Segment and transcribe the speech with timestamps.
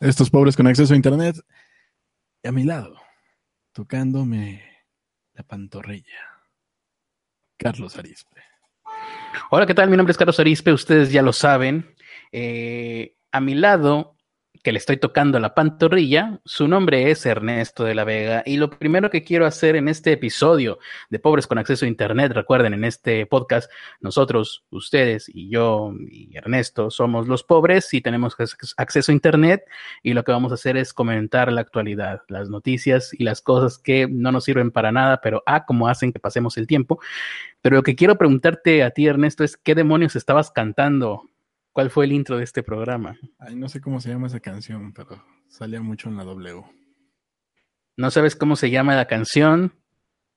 [0.00, 1.36] Estos pobres con acceso a internet
[2.44, 3.00] a mi lado,
[3.72, 4.62] tocándome
[5.32, 6.04] la pantorrilla.
[7.56, 8.42] Carlos Arispe.
[9.50, 9.88] Hola, ¿qué tal?
[9.88, 11.94] Mi nombre es Carlos Arispe, ustedes ya lo saben.
[12.30, 14.18] Eh, a mi lado
[14.62, 16.40] que le estoy tocando la pantorrilla.
[16.44, 20.12] Su nombre es Ernesto de la Vega y lo primero que quiero hacer en este
[20.12, 25.92] episodio de Pobres con Acceso a Internet, recuerden, en este podcast, nosotros, ustedes y yo
[26.10, 28.36] y Ernesto somos los pobres y tenemos
[28.76, 29.64] acceso a Internet
[30.02, 33.78] y lo que vamos a hacer es comentar la actualidad, las noticias y las cosas
[33.78, 37.00] que no nos sirven para nada, pero ah, como hacen que pasemos el tiempo.
[37.62, 41.29] Pero lo que quiero preguntarte a ti, Ernesto, es qué demonios estabas cantando
[41.80, 43.18] ¿Cuál fue el intro de este programa?
[43.38, 46.62] Ay, no sé cómo se llama esa canción, pero salía mucho en la W.
[47.96, 49.72] No sabes cómo se llama la canción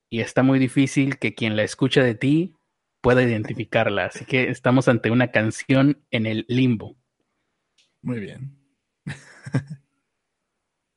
[0.09, 2.55] y está muy difícil que quien la escucha de ti
[3.01, 4.05] pueda identificarla.
[4.05, 6.95] Así que estamos ante una canción en el limbo.
[8.01, 8.57] Muy bien.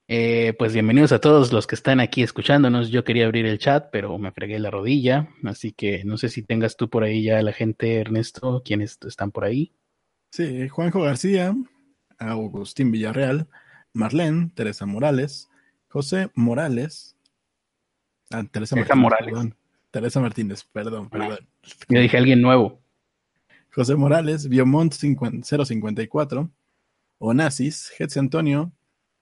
[0.09, 2.91] Eh, pues bienvenidos a todos los que están aquí escuchándonos.
[2.91, 5.29] Yo quería abrir el chat, pero me fregué la rodilla.
[5.43, 9.33] Así que no sé si tengas tú por ahí ya la gente, Ernesto, quienes están
[9.33, 9.73] por ahí.
[10.31, 11.55] Sí, Juanjo García,
[12.19, 13.49] Agustín Villarreal,
[13.93, 15.49] Marlene, Teresa Morales,
[15.89, 17.17] José Morales,
[18.31, 19.33] ah, Teresa Morales.
[19.33, 19.55] Perdón,
[19.91, 21.39] Teresa Martínez, perdón, perdón.
[21.89, 22.81] Yo dije alguien nuevo.
[23.75, 26.51] José Morales, Biomont 054,
[27.19, 28.73] Onassis, Getsi Antonio,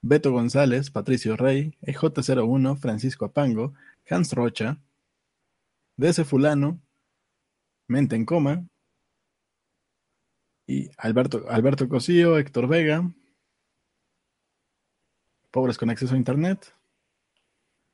[0.00, 3.72] Beto González, Patricio Rey, EJ01, Francisco Apango,
[4.08, 4.78] Hans Rocha,
[5.96, 6.80] DC Fulano,
[7.89, 8.66] Mente en Coma,
[10.66, 13.10] y Alberto, Alberto Cosío, Héctor Vega,
[15.50, 16.74] Pobres con acceso a internet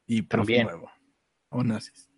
[0.06, 0.66] y También.
[0.66, 0.90] Nuevo.
[1.50, 2.08] O nazis.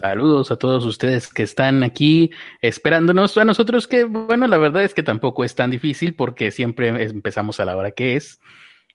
[0.00, 3.38] Saludos a todos ustedes que están aquí esperándonos.
[3.38, 7.60] A nosotros que, bueno, la verdad es que tampoco es tan difícil porque siempre empezamos
[7.60, 8.40] a la hora que es.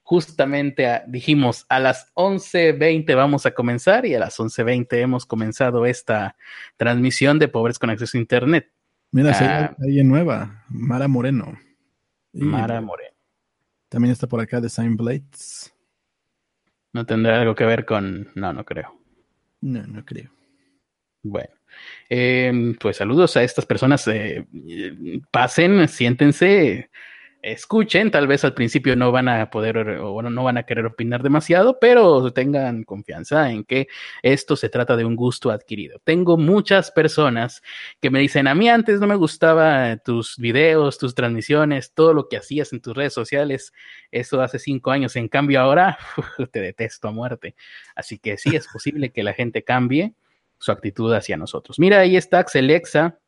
[0.02, 6.36] Justamente dijimos a las 11.20 vamos a comenzar y a las 11.20 hemos comenzado esta
[6.76, 8.70] transmisión de Pobres con Acceso a Internet.
[9.14, 9.76] Mira, ah.
[9.80, 11.58] hay alguien nueva, Mara Moreno.
[12.34, 13.16] Mara Moreno.
[13.88, 15.72] También está por acá Design Blades.
[16.94, 18.28] ¿No tendrá algo que ver con.?
[18.34, 19.00] No, no creo.
[19.62, 20.32] No, no creo.
[21.22, 21.54] Bueno,
[22.10, 24.08] em, pues saludos a estas personas.
[24.08, 24.48] Eh,
[25.30, 26.90] pasen, siéntense
[27.44, 30.86] escuchen, tal vez al principio no van a poder o bueno, no van a querer
[30.86, 33.88] opinar demasiado, pero tengan confianza en que
[34.22, 36.00] esto se trata de un gusto adquirido.
[36.06, 37.62] Tengo muchas personas
[38.02, 42.30] que me dicen, a mí antes no me gustaba tus videos, tus transmisiones, todo lo
[42.30, 43.74] que hacías en tus redes sociales,
[44.12, 45.98] eso hace cinco años, en cambio ahora
[46.52, 47.56] te detesto a muerte.
[47.94, 50.14] Así que sí, es posible que la gente cambie
[50.60, 51.78] su actitud hacia nosotros.
[51.78, 53.20] Mira, ahí está Axelexa.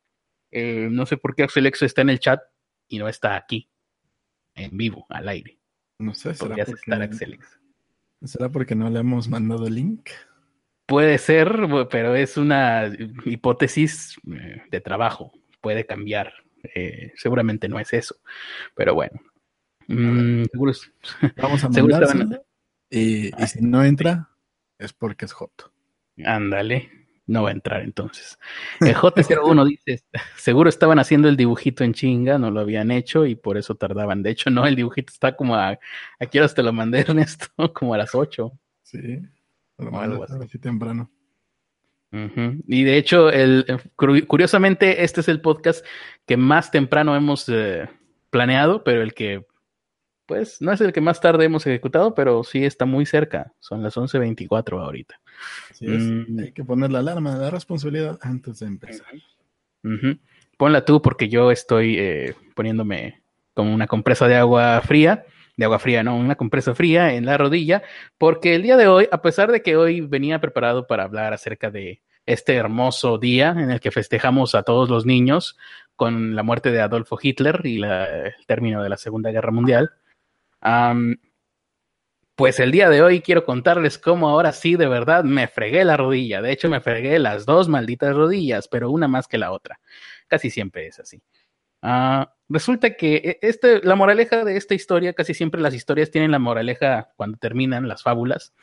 [0.50, 2.40] Eh, no sé por qué Axelexa está en el chat
[2.88, 3.68] y no está aquí
[4.56, 5.58] en vivo, al aire.
[5.98, 7.38] No sé, ¿será porque,
[8.24, 10.10] ¿será porque no le hemos mandado el link?
[10.86, 11.52] Puede ser,
[11.90, 12.90] pero es una
[13.24, 15.32] hipótesis eh, de trabajo.
[15.60, 16.32] Puede cambiar.
[16.74, 18.16] Eh, seguramente no es eso.
[18.74, 19.20] Pero bueno.
[19.88, 20.44] Mm,
[21.36, 22.44] Vamos a mandárselo.
[22.90, 24.30] Y, y si no entra,
[24.78, 25.72] es porque es Joto.
[26.24, 28.38] Ándale no va a entrar entonces.
[28.80, 30.04] El J01 dice,
[30.36, 34.22] seguro estaban haciendo el dibujito en chinga, no lo habían hecho y por eso tardaban.
[34.22, 37.46] De hecho, no, el dibujito está como a, ¿a qué horas te lo mandé, Ernesto?
[37.72, 38.52] como a las 8.
[38.82, 39.20] Sí,
[39.78, 40.58] lo algo así.
[40.58, 41.10] temprano.
[42.66, 45.84] Y de hecho, el, curiosamente, este es el podcast
[46.24, 47.90] que más temprano hemos eh,
[48.30, 49.44] planeado, pero el que
[50.26, 53.52] pues no es el que más tarde hemos ejecutado, pero sí está muy cerca.
[53.60, 55.20] Son las 11.24 ahorita.
[55.80, 56.38] Mm.
[56.38, 59.06] Hay que poner la alarma de la responsabilidad antes de empezar.
[60.56, 63.22] Ponla tú porque yo estoy eh, poniéndome
[63.54, 65.24] como una compresa de agua fría,
[65.56, 67.82] de agua fría, no, una compresa fría en la rodilla,
[68.18, 71.70] porque el día de hoy, a pesar de que hoy venía preparado para hablar acerca
[71.70, 75.56] de este hermoso día en el que festejamos a todos los niños
[75.94, 79.90] con la muerte de Adolfo Hitler y el término de la Segunda Guerra Mundial,
[82.36, 85.96] pues el día de hoy quiero contarles cómo ahora sí de verdad me fregué la
[85.96, 86.42] rodilla.
[86.42, 89.80] De hecho, me fregué las dos malditas rodillas, pero una más que la otra.
[90.28, 91.22] Casi siempre es así.
[91.80, 96.30] Ah, resulta que e, este, la moraleja de esta historia, casi siempre las historias tienen
[96.30, 98.54] la moraleja cuando terminan las fábulas,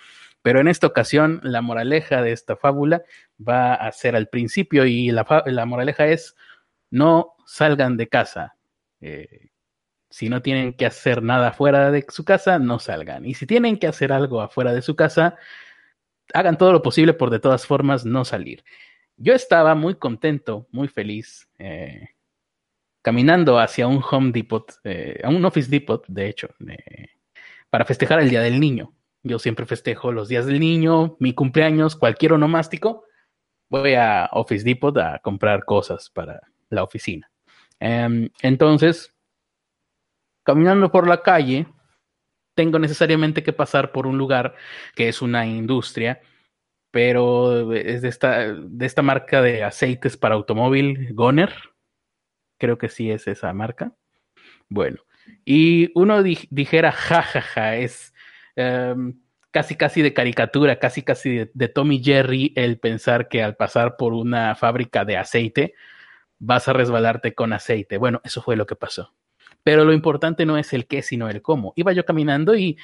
[0.44, 3.04] pero en esta ocasión la moraleja de esta fábula
[3.40, 5.25] va a ser al principio y la,
[5.66, 6.36] moraleja es
[6.92, 8.56] no salgan de casa.
[9.02, 9.50] Eh,
[10.13, 13.25] si no tienen que hacer nada fuera de su casa, no salgan.
[13.25, 15.39] Y si tienen que hacer algo afuera de su casa,
[16.36, 18.63] hagan todo lo posible por de todas formas no salir.
[19.18, 22.10] Yo estaba muy contento, muy feliz, eh,
[23.01, 26.50] caminando hacia un Home Depot, eh, a un Office Depot, de hecho,
[27.71, 28.94] para festejar el Día del Niño.
[29.24, 33.06] Yo siempre festejo los días del niño, mi cumpleaños, cualquier onomástico.
[33.68, 36.39] Voy a Office Depot a comprar cosas para
[36.69, 37.31] la oficina.
[37.80, 39.12] Em, entonces,
[40.44, 41.68] caminando por la calle,
[42.56, 44.56] tengo necesariamente que pasar por un lugar
[44.95, 46.22] que es una industria,
[46.92, 51.54] pero es de esta, de esta marca de aceites para automóvil, Goner.
[52.60, 53.94] Creo que sí es esa marca.
[54.69, 55.00] Bueno,
[55.45, 58.13] y uno dijera, jajaja, ja, ja, es
[58.56, 59.19] em,
[59.51, 63.98] casi casi de caricatura, casi casi de, de, Tommy Jerry el pensar que al pasar
[63.98, 65.74] por una fábrica de aceite
[66.39, 67.98] vas a resbalarte con aceite.
[67.98, 69.13] Bueno, eso fue lo que pasó.
[69.63, 71.74] Pero lo importante no es el qué, sino el cómo.
[71.75, 72.77] Iba yo caminando y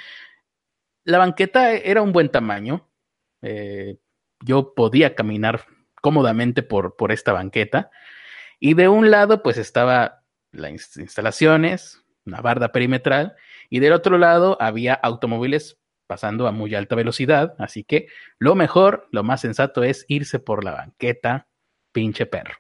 [1.04, 2.90] la banqueta era un buen tamaño.
[3.42, 3.98] Eh,
[4.42, 5.66] yo podía caminar
[6.02, 7.92] cómodamente por, por esta banqueta.
[8.60, 13.36] Y de un lado, pues estaba las instalaciones, una barda perimetral,
[13.70, 17.56] y del otro lado había automóviles pasando a muy alta velocidad.
[17.60, 18.08] Así que
[18.40, 21.48] lo mejor, lo más sensato es irse por la banqueta,
[21.92, 22.56] pinche perro.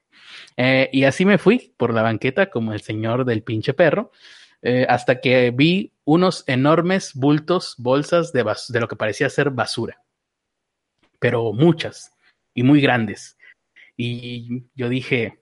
[0.57, 4.11] Eh, y así me fui por la banqueta como el señor del pinche perro,
[4.61, 8.43] eh, hasta que vi unos enormes bultos, bolsas de,
[8.79, 10.01] lo que parecía ser basura,
[11.19, 12.11] pero muchas
[12.53, 13.37] y muy grandes.
[13.95, 15.39] Y yo dije,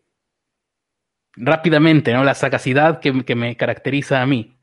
[1.36, 2.24] rápidamente, ¿no?
[2.24, 4.60] La sagacidad que, que, me caracteriza a mí.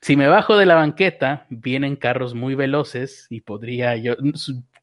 [0.00, 4.16] Si me bajo de la banqueta, vienen carros muy veloces y podría yo,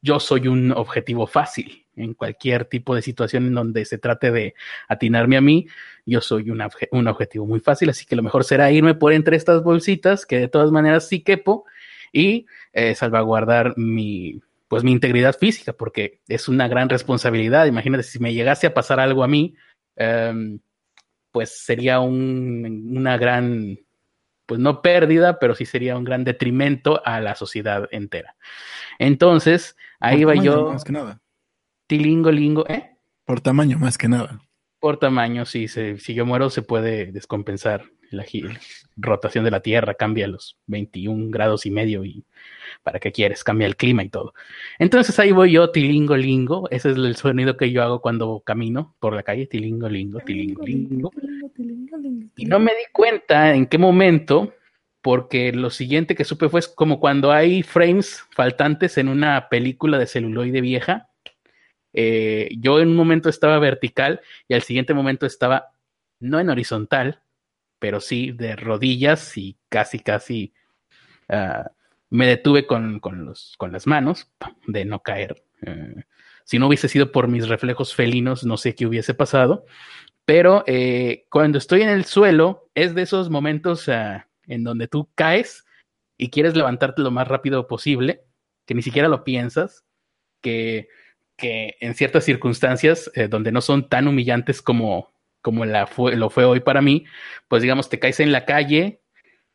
[0.00, 4.54] yo soy un objetivo fácil en cualquier tipo de situación en donde se trate de
[4.88, 5.66] atinarme a mí,
[6.06, 9.36] yo soy un, un objetivo muy fácil, así que lo mejor será irme por entre
[9.36, 11.64] estas bolsitas, que de todas maneras sí quepo,
[12.12, 17.66] y eh, salvaguardar mi, pues mi integridad física, porque es una gran responsabilidad.
[17.66, 19.54] Imagínate si me llegase a pasar algo a mí,
[19.96, 20.58] um,
[21.30, 23.78] pues sería un, una gran,
[24.44, 28.36] pues no pérdida, pero sí sería un gran detrimento a la sociedad entera.
[28.98, 30.72] Entonces, ahí va yo.
[30.72, 31.21] Más que nada.
[31.86, 32.96] Tilingo, lingo, ¿eh?
[33.24, 34.40] Por tamaño, más que nada.
[34.80, 35.68] Por tamaño, sí.
[35.68, 37.84] si yo muero, se puede descompensar.
[38.10, 38.24] La,
[38.96, 42.24] rotación de la Tierra cambia los 21 grados y medio y
[42.82, 44.34] para qué quieres, cambia el clima y todo.
[44.78, 46.68] Entonces ahí voy yo, tilingo, lingo.
[46.70, 50.62] Ese es el sonido que yo hago cuando camino por la calle, tilingo, lingo, tilingo,
[50.64, 51.10] lingo.
[52.36, 54.52] Y no me di cuenta en qué momento,
[55.00, 60.06] porque lo siguiente que supe fue como cuando hay frames faltantes en una película de
[60.06, 61.08] celuloide vieja
[61.92, 65.72] eh, yo en un momento estaba vertical y al siguiente momento estaba
[66.20, 67.20] no en horizontal,
[67.78, 70.54] pero sí de rodillas y casi, casi
[71.28, 71.68] uh,
[72.10, 74.30] me detuve con, con, los, con, las manos
[74.66, 75.44] de no caer.
[75.66, 76.00] Uh,
[76.44, 79.64] si no hubiese sido por mis reflejos felinos, no sé qué hubiese pasado.
[80.24, 85.10] Pero eh, cuando estoy en el suelo, es de esos momentos uh, en donde tú
[85.14, 85.64] caes
[86.16, 88.24] y quieres levantarte lo más rápido posible,
[88.64, 89.84] que ni siquiera lo piensas,
[90.40, 90.88] que
[91.42, 96.60] que en ciertas circunstancias eh, donde no son tan humillantes como, como lo fue hoy
[96.60, 97.04] para mí,
[97.48, 99.02] pues digamos, te caes en la calle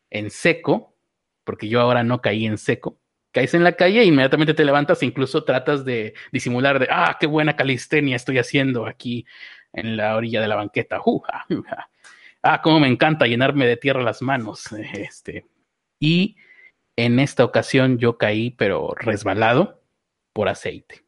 [0.10, 0.98] en seco,
[1.46, 3.00] porque yo ahora no caí en seco,
[3.32, 7.16] caes en la calle e inmediatamente te levantas e incluso tratas de disimular de, ah,
[7.18, 9.26] qué buena calistenia estoy haciendo aquí
[9.72, 11.02] en la orilla de la banqueta.
[12.44, 14.68] Ah, cómo me encanta llenarme de tierra las manos.
[14.94, 15.46] Este.
[16.00, 16.38] Y
[16.96, 19.82] en esta ocasión yo caí, pero resbalado
[20.34, 21.07] por aceite.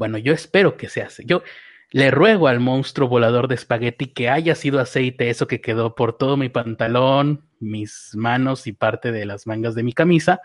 [0.00, 1.26] Bueno, yo espero que se hace.
[1.26, 1.42] Yo
[1.90, 6.16] le ruego al monstruo volador de espagueti que haya sido aceite eso que quedó por
[6.16, 10.40] todo mi pantalón, mis manos y parte de las mangas de mi camisa,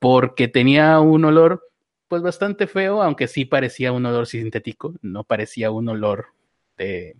[0.00, 1.62] porque tenía un olor
[2.08, 6.34] pues bastante feo, aunque sí parecía un olor sintético, no parecía un olor
[6.76, 7.14] de,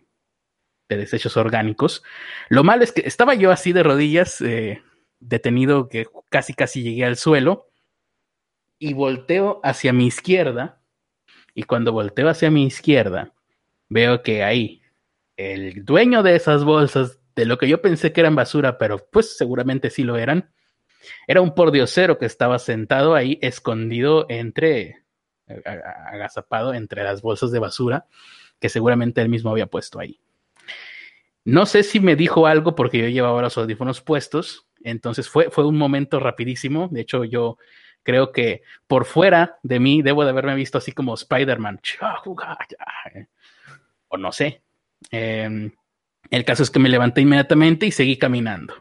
[0.89, 2.03] de desechos orgánicos.
[2.49, 4.83] Lo malo es que estaba yo así de rodillas, eh,
[5.21, 7.69] detenido, que casi casi llegué al suelo,
[8.81, 10.82] y volteo hacia mi izquierda
[11.55, 13.33] y cuando volteo hacia mi izquierda,
[13.89, 14.83] veo que ahí
[15.37, 19.37] el dueño de esas bolsas, de lo que yo pensé que eran basura, pero pues
[19.37, 20.51] seguramente sí lo eran,
[21.27, 25.05] era un pordiosero que estaba sentado ahí, escondido entre,
[25.47, 28.07] agazapado entre las bolsas de basura
[28.61, 30.21] que seguramente él mismo había puesto ahí.
[31.45, 35.67] No sé si me dijo algo porque yo llevaba los audífonos puestos, entonces fue, fue
[35.67, 36.89] un momento rapidísimo.
[36.93, 37.59] De hecho, yo
[38.03, 41.81] creo que por fuera de mí debo de haberme visto así como Spider-Man.
[44.09, 44.63] O no sé.
[45.11, 45.73] Em,
[46.31, 48.75] el caso es que me levanté inmediatamente y seguí caminando.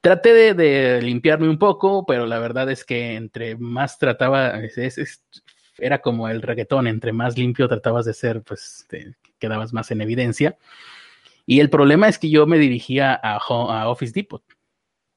[0.00, 4.60] traté de, limpiarme un poco, pero la verdad es que entre más trataba,
[5.78, 10.00] era como el reggaetón, entre más limpio tratabas de ser, pues te quedabas más en
[10.00, 10.56] evidencia.
[11.46, 14.42] Y el problema es que yo me dirigía a Office Depot,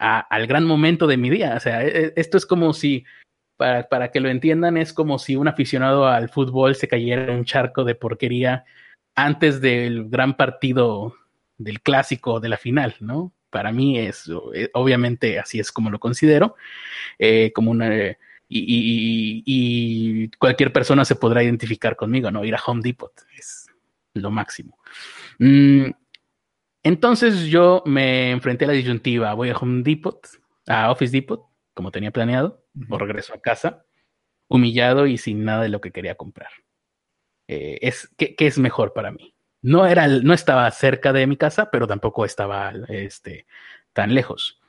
[0.05, 1.55] al gran momento de mi día.
[1.55, 3.05] O sea, e, e, esto es como si,
[3.57, 7.39] para, para, que lo entiendan, es como si un aficionado al fútbol se cayera en
[7.39, 8.65] un charco de porquería
[9.15, 11.15] antes del gran partido
[11.57, 13.33] del clásico de la final, ¿no?
[13.49, 16.55] Para mí es, eh, obviamente, así es como lo considero,
[17.17, 17.95] eh, como una...
[17.95, 18.15] y,
[18.49, 22.43] y, y, cualquier persona se podrá identificar conmigo, ¿no?
[22.43, 23.65] Ir a Home Depot es
[24.13, 24.77] lo máximo.
[25.39, 25.91] Mm,
[26.85, 30.19] entonces yo me enfrenté a la disyuntiva, voy a Home Depot,
[30.67, 33.87] a Office Depot, como tenía planeado, o regreso a casa,
[34.47, 36.51] humillado y sin nada de lo que quería comprar.
[37.47, 39.33] Eh, es, ¿qué, ¿qué, es mejor para mí?
[39.63, 43.47] No, era, no estaba cerca de mi casa, pero tampoco estaba este,
[43.91, 44.61] tan lejos.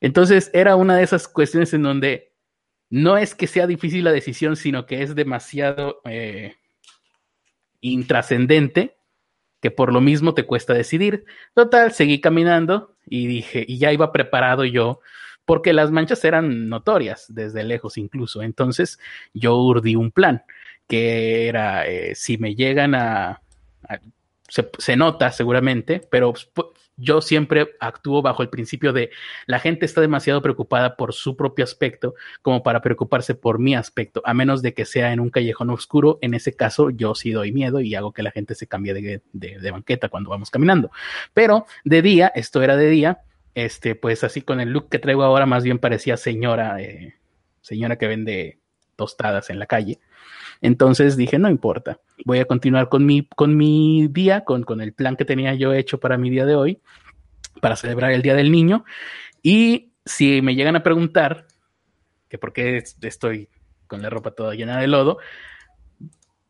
[0.00, 2.32] Entonces era una de esas cuestiones en donde
[2.88, 6.56] no es que sea difícil la decisión, sino que es demasiado eh,
[7.82, 8.96] intrascendente
[9.62, 11.24] que por lo mismo te cuesta decidir.
[11.54, 15.00] Total, seguí caminando y dije, y ya iba preparado yo,
[15.46, 18.42] porque las manchas eran notorias desde lejos incluso.
[18.42, 18.98] Entonces
[19.32, 20.42] yo urdí un plan,
[20.88, 23.40] que era, eh, si me llegan a
[24.48, 26.34] se, nota seguramente, pero
[26.96, 29.10] yo siempre actúo bajo el principio de
[29.46, 34.20] la gente está demasiado preocupada por su propio aspecto como para preocuparse por mi aspecto,
[34.24, 36.18] a menos de que sea en un callejón oscuro.
[36.20, 39.70] En ese caso, yo sí doy miedo y hago que la gente se cambie de,
[39.70, 40.90] banqueta cuando vamos caminando.
[41.32, 43.22] Pero de día, esto era de día,
[43.54, 47.14] este, pues así con el look que traigo ahora, más bien parecía señora, eh,
[47.62, 48.58] señora que vende
[48.96, 49.98] tostadas en la calle.
[50.62, 54.94] Entonces dije, no importa, voy a continuar con mi, con mi día, con, con el
[54.94, 56.80] plan que tenía yo hecho para mi día de hoy,
[57.60, 58.84] para celebrar el Día del Niño.
[59.42, 61.46] Y si me llegan a preguntar
[62.28, 63.48] que por qué estoy
[63.88, 65.18] con la ropa toda llena de lodo,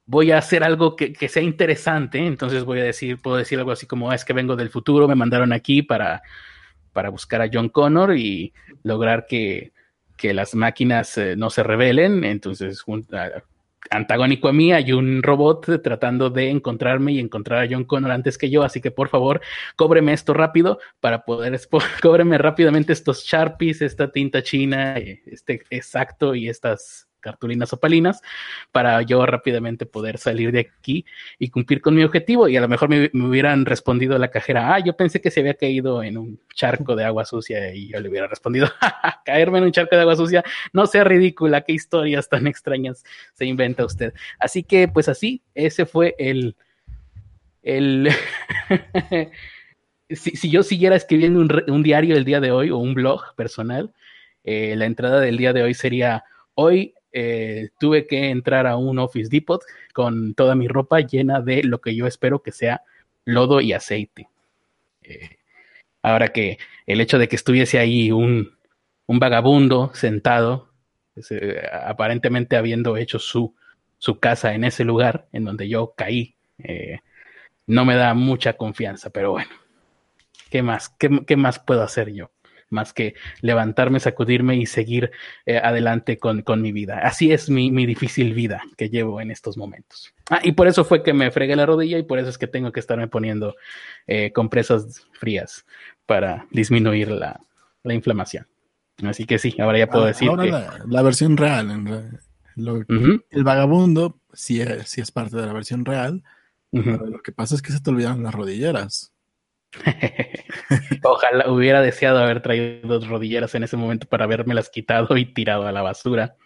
[0.04, 2.18] voy a hacer algo que, que, sea interesante.
[2.18, 5.08] Entonces voy a decir, puedo decir algo así como, ah, es que vengo del futuro,
[5.08, 6.22] me mandaron aquí para,
[6.92, 8.52] para buscar a John Connor y
[8.82, 9.72] lograr que,
[10.18, 12.24] que las máquinas eh, no se rebelen.
[12.24, 12.82] Entonces,
[13.90, 18.38] antagónico a mí, hay un robot tratando de encontrarme y encontrar a John Connor antes
[18.38, 19.40] que yo, así que por favor,
[19.76, 21.58] cóbreme esto rápido para poder,
[22.02, 28.20] cóbreme rápidamente estos Sharpies, esta tinta china, este exacto y estas cartulinas opalinas
[28.70, 31.06] para yo rápidamente poder salir de aquí
[31.38, 32.48] y cumplir con mi objetivo.
[32.48, 35.54] Y a lo mejor me, hubieran respondido la cajera, ah, yo pensé que se había
[35.54, 38.68] caído en un charco de agua sucia y yo le hubiera respondido,
[39.24, 43.46] caerme en un charco de agua sucia, no sea ridícula, qué historias tan extrañas se
[43.46, 44.12] inventa usted.
[44.38, 46.56] Así que pues así, ese fue el...
[47.62, 48.10] el
[50.10, 53.92] si, yo siguiera escribiendo un, diario el día de hoy o un blog personal,
[54.44, 56.24] eh, la entrada del día de hoy sería,
[56.54, 61.62] hoy eh, tuve que entrar a un Office Depot con toda mi ropa llena de
[61.62, 62.82] lo que yo espero que sea
[63.24, 64.28] lodo y aceite.
[65.02, 65.38] Eh,
[66.02, 68.56] ahora que el hecho de que estuviese ahí un,
[69.06, 70.70] un vagabundo sentado,
[71.14, 73.54] pues, eh, aparentemente habiendo hecho su,
[73.98, 76.34] su casa en ese lugar en donde yo caí,
[77.66, 79.50] no me da mucha confianza, pero bueno,
[80.50, 80.94] ¿qué más?
[80.98, 82.30] qué más puedo hacer yo?
[82.72, 85.10] Más que levantarme, sacudirme y seguir
[85.46, 87.00] eh, adelante con, mi vida.
[87.02, 90.12] Así es mi, difícil vida que llevo en estos momentos.
[90.30, 92.46] Ah, y por eso fue que me fregué la rodilla y por eso es que
[92.46, 93.54] tengo que estarme poniendo
[94.06, 95.64] eh, compresas frías
[96.06, 97.40] para disminuir la,
[97.84, 98.46] inflamación.
[99.04, 100.30] Así que sí, ahora ya puedo ah, decir.
[100.86, 102.10] la, versión real,
[102.56, 106.22] el vagabundo sí es, es parte de la versión real.
[106.72, 109.11] Lo que pasa es que se te olvidan las rodilleras.
[111.02, 115.66] Ojalá hubiera deseado haber traído dos rodilleras en ese momento para las quitado y tirado
[115.66, 116.36] a la basura,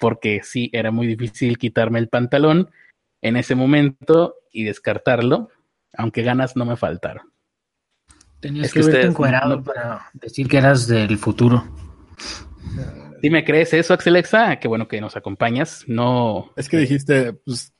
[0.00, 2.70] porque sí, era muy difícil quitarme el pantalón
[3.22, 5.50] en ese momento y descartarlo,
[5.96, 7.32] aunque ganas no me faltaron.
[8.40, 11.64] Tenías que, verte encuadrado para decir que eras del futuro.
[13.22, 14.56] ¿Sí me crees eso, Axelexa?
[14.56, 15.84] Qué bueno que nos acompañas.
[15.86, 16.52] No.
[16.54, 17.72] Es que dijiste, pues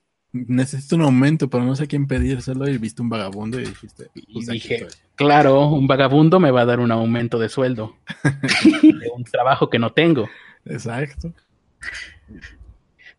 [0.49, 4.11] necesito un aumento, pero no sé a quién pedírselo y viste un vagabundo y dijiste.
[4.33, 7.97] Pues, dije, claro, un vagabundo me va a dar un aumento de sueldo.
[8.83, 10.28] de un trabajo que no tengo.
[10.64, 11.33] Exacto.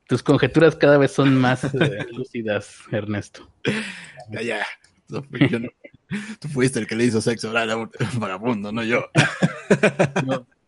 [0.08, 3.50] Tus conjeturas cada vez son más eh, lúcidas, Ernesto.
[4.32, 4.66] Ya, ya.
[5.08, 9.10] tú fuiste el que le hizo sexo oral a un vagabundo, no yo.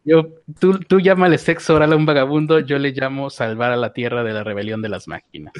[0.04, 0.28] yo
[0.60, 4.24] tú, tú llámale sexo oral a un vagabundo, yo le llamo salvar a la tierra
[4.24, 5.54] de la rebelión de las máquinas.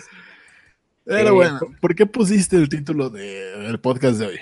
[1.10, 4.40] Pero eh, bueno, ¿por qué pusiste el título del podcast de hoy?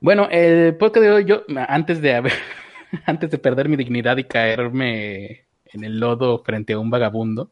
[0.00, 2.32] Bueno, el podcast de hoy, yo, antes de haber,
[3.04, 7.50] antes de perder mi dignidad y caerme en el lodo frente a un vagabundo,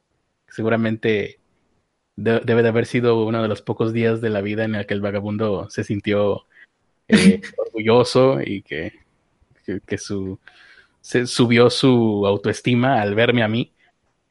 [0.49, 1.41] seguramente
[2.15, 4.95] debe de haber sido uno de los pocos días de la vida en el que
[4.95, 6.45] el vagabundo se sintió
[7.09, 8.93] eh, orgulloso y que,
[9.85, 10.39] que, su,
[11.01, 13.73] se subió su autoestima al verme a mí.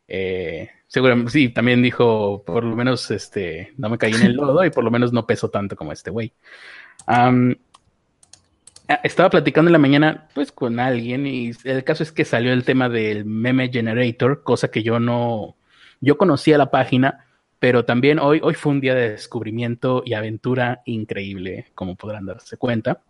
[0.07, 4.63] Eh, seguramente, sí, también dijo, por lo menos este, no me caí en el lodo
[4.63, 6.33] y por lo menos no peso tanto como este güey.
[9.01, 12.63] estaba platicando en la mañana pues con alguien y el caso es que salió el
[12.63, 15.55] tema del meme generator, cosa que yo no,
[15.99, 17.25] yo conocía la página,
[17.57, 22.57] pero también hoy, hoy fue un día de descubrimiento y aventura increíble, como podrán darse
[22.57, 23.01] cuenta.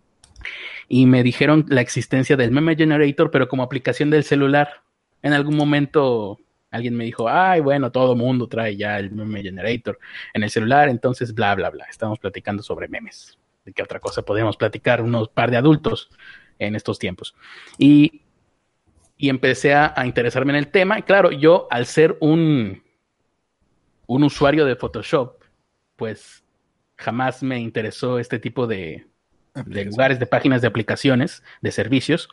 [0.87, 4.83] Y me dijeron la existencia del Meme Generator, pero como aplicación del celular.
[5.21, 6.37] En algún momento
[6.73, 9.99] alguien me dijo, ay, bueno, todo mundo trae ya el Meme Generator
[10.33, 11.85] en el celular, entonces bla, bla, bla.
[11.89, 13.37] Estamos platicando sobre memes.
[13.63, 16.09] ¿De qué otra cosa podemos platicar unos par de adultos
[16.59, 17.35] en estos tiempos?
[17.77, 18.23] Y,
[19.17, 20.99] y empecé a, a interesarme en el tema.
[20.99, 22.83] Y claro, yo al ser un
[24.07, 25.41] un usuario de Photoshop,
[25.95, 26.43] pues
[26.97, 29.07] jamás me interesó este tipo de,
[29.65, 32.29] lugares, de páginas de aplicaciones, de servicios.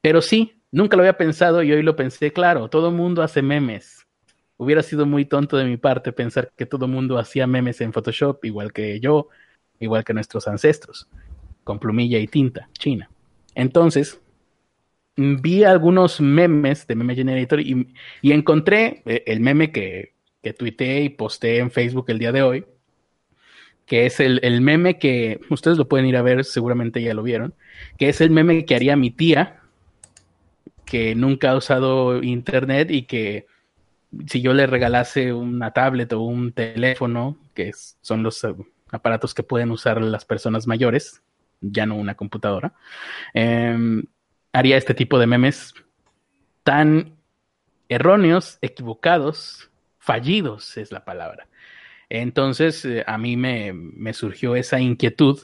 [0.00, 3.42] Pero sí, nunca lo había pensado y hoy lo pensé, claro, todo el mundo hace
[3.42, 4.06] memes.
[4.56, 7.92] Hubiera sido muy tonto de mi parte pensar que todo el mundo hacía memes en
[7.92, 9.28] Photoshop, igual que yo,
[9.78, 11.08] igual que nuestros ancestros,
[11.64, 13.08] con plumilla y tinta china.
[13.54, 14.20] Entonces,
[15.16, 17.86] vi algunos memes de Meme Generator y,
[18.22, 22.66] encontré eh, el meme que que tuiteé y posté en Facebook el día de hoy,
[23.86, 27.54] que es el, meme que ustedes lo pueden ir a ver, seguramente ya lo vieron,
[27.96, 29.57] que es el meme que haría mi tía,
[30.88, 33.46] que nunca ha usado internet y que
[34.26, 38.54] si yo le regalase una tablet o un teléfono, que son los eh,
[38.90, 41.22] aparatos que pueden usar las personas mayores,
[41.60, 42.72] ya no una computadora,
[43.34, 44.04] em,
[44.52, 45.74] haría este tipo de memes
[46.62, 47.16] tan
[47.88, 51.48] erróneos, equivocados, fallidos es la palabra.
[52.08, 55.40] Entonces, eh, a mí me, surgió esa inquietud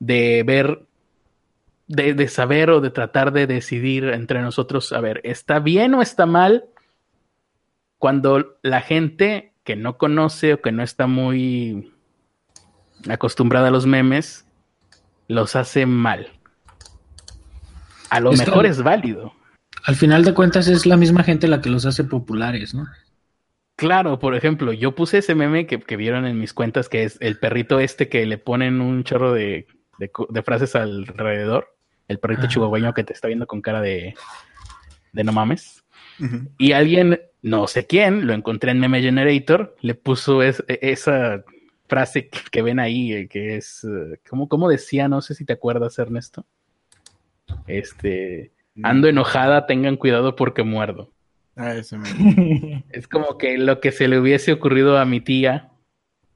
[0.00, 0.86] de ver,
[1.92, 6.26] de, saber o de tratar de decidir entre nosotros, a ver, ¿está bien o está
[6.26, 6.64] mal
[7.98, 11.92] cuando la gente que no conoce o que no está muy
[13.08, 14.46] acostumbrada a los memes,
[15.28, 16.28] los hace mal?
[18.10, 19.32] A lo mejor es válido.
[19.84, 22.86] Al final de cuentas es la misma gente la que los hace populares, ¿no?
[23.76, 27.38] Claro, por ejemplo, yo puse ese meme que, vieron en mis cuentas, que es el
[27.38, 29.66] perrito este que le ponen un chorro de,
[30.44, 31.71] frases alrededor,
[32.12, 34.14] el perrito chihuahueño que te está viendo con cara de,
[35.12, 35.82] de no mames.
[36.58, 41.42] Y alguien, no sé quién, lo encontré en Meme Generator, le puso e, esa
[41.88, 45.08] frase que, ven ahí, eh, que es, eh, ¿cómo, decía?
[45.08, 46.46] No sé si te acuerdas, Ernesto.
[47.66, 51.10] Este, ando enojada, tengan cuidado porque muerdo.
[51.56, 51.98] Ah, eso
[52.90, 55.70] Es como que lo que se le hubiese ocurrido a mi tía,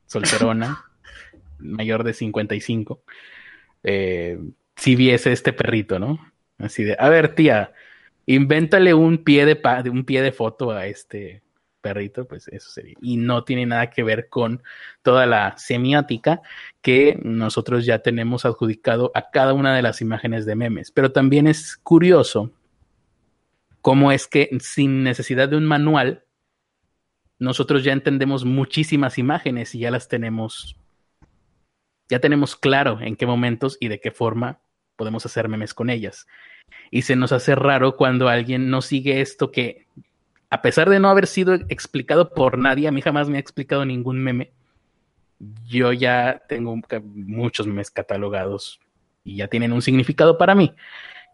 [0.06, 0.84] solterona,
[1.58, 3.02] mayor de 55,
[3.84, 4.38] eh,
[4.76, 6.18] si viese este perrito, ¿no?
[6.58, 7.72] Así de, a ver, tía,
[8.26, 11.42] invéntale un pie de, un pie de foto a este
[11.80, 12.94] perrito, pues eso sería.
[13.00, 14.62] Y no tiene nada que ver con
[15.02, 16.42] toda la semiótica
[16.82, 20.90] que nosotros ya tenemos adjudicado a cada una de las imágenes de memes.
[20.90, 22.52] Pero también es curioso
[23.80, 26.24] cómo es que sin necesidad de un manual,
[27.38, 30.76] nosotros ya entendemos muchísimas imágenes y ya las tenemos,
[32.08, 34.58] ya tenemos claro en qué momentos y de qué forma
[34.96, 36.26] podemos hacer memes con ellas.
[36.90, 39.86] Y se nos hace raro cuando alguien no sigue esto que,
[40.50, 43.84] a pesar de no haber sido explicado por nadie, a mí jamás me ha explicado
[43.84, 44.52] ningún meme.
[45.66, 48.80] Yo ya tengo muchos memes catalogados
[49.22, 50.74] y ya tienen un significado para mí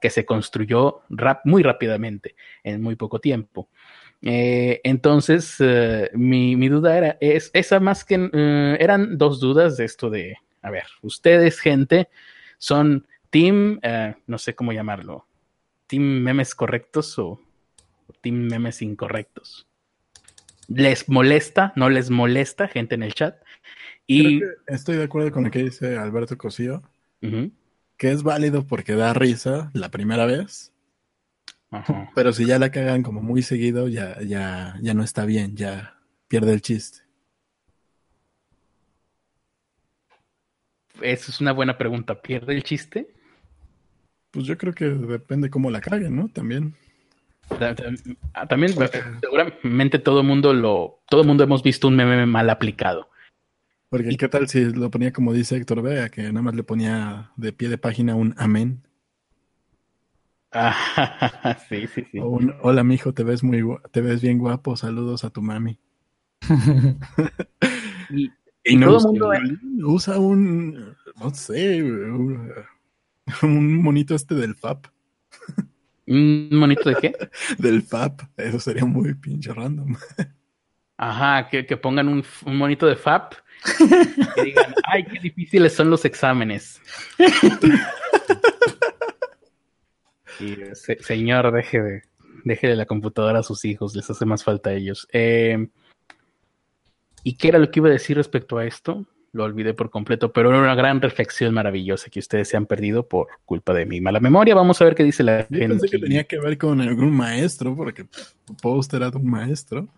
[0.03, 3.69] que se construyó rap muy rápidamente, en muy poco tiempo.
[4.21, 9.85] Eh, entonces, eh, mi, duda era, es, esa más que, eh, eran dos dudas de
[9.85, 12.09] esto de, a ver, ustedes, gente,
[12.59, 13.81] son team,
[14.27, 15.27] no sé cómo llamarlo,
[15.89, 17.41] team memes correctos o,
[18.21, 19.67] team memes incorrectos.
[20.69, 21.73] ¿Les molesta?
[21.75, 23.43] ¿No les molesta gente en el chat?
[24.07, 24.43] Y...
[24.67, 26.83] estoy de acuerdo con lo que dice Alberto Cosío
[28.03, 30.73] que es válido porque da risa la primera vez.
[32.17, 36.01] Pero si ya la cagan como muy seguido, ya, ya, ya no está bien, ya
[36.27, 36.99] pierde el chiste.
[41.01, 42.21] Esa es una buena pregunta.
[42.21, 43.15] ¿Pierde el chiste?
[44.33, 46.29] Pues yo creo que depende cómo la caguen, ¿no?
[46.29, 46.75] También.
[48.49, 48.75] También,
[49.21, 53.11] seguramente todo el mundo lo, todo el mundo hemos visto un meme mal aplicado.
[53.91, 57.31] Porque qué tal si lo ponía como dice Héctor Vega, que nada más le ponía
[57.37, 58.81] de pie de página un amén.
[60.51, 62.19] Ah, sí, sí, sí.
[62.63, 64.77] Hola, mijo, te ves muy te ves bien guapo.
[64.77, 65.79] Saludos a tu mami.
[68.09, 68.31] y,
[68.81, 69.31] todo el mundo
[69.85, 72.51] usa un, no sé, un,
[73.43, 74.87] monito este del FAP.
[76.07, 77.17] ¿Un monito de qué?
[77.59, 78.23] del FAP.
[78.37, 79.97] Eso sería muy pinche random.
[80.97, 83.35] Ajá, que, pongan un, un, monito de FAP
[84.37, 86.81] y digan, ay, qué difíciles son los exámenes.
[90.39, 90.57] y,
[91.03, 92.03] señor, deje de,
[92.45, 95.09] deje de la computadora a sus hijos, les hace más falta a ellos.
[95.13, 95.69] Eh,
[97.25, 99.07] ¿Y qué era lo que iba a decir respecto a esto?
[99.33, 103.09] Lo olvidé por completo, pero era una gran reflexión maravillosa que ustedes se han perdido
[103.09, 104.55] por culpa de mi mala memoria.
[104.55, 105.69] Vamos a ver qué dice la Yo gente.
[105.69, 108.07] Pensé que tenía que ver con algún maestro, porque
[108.61, 109.89] Post era un maestro.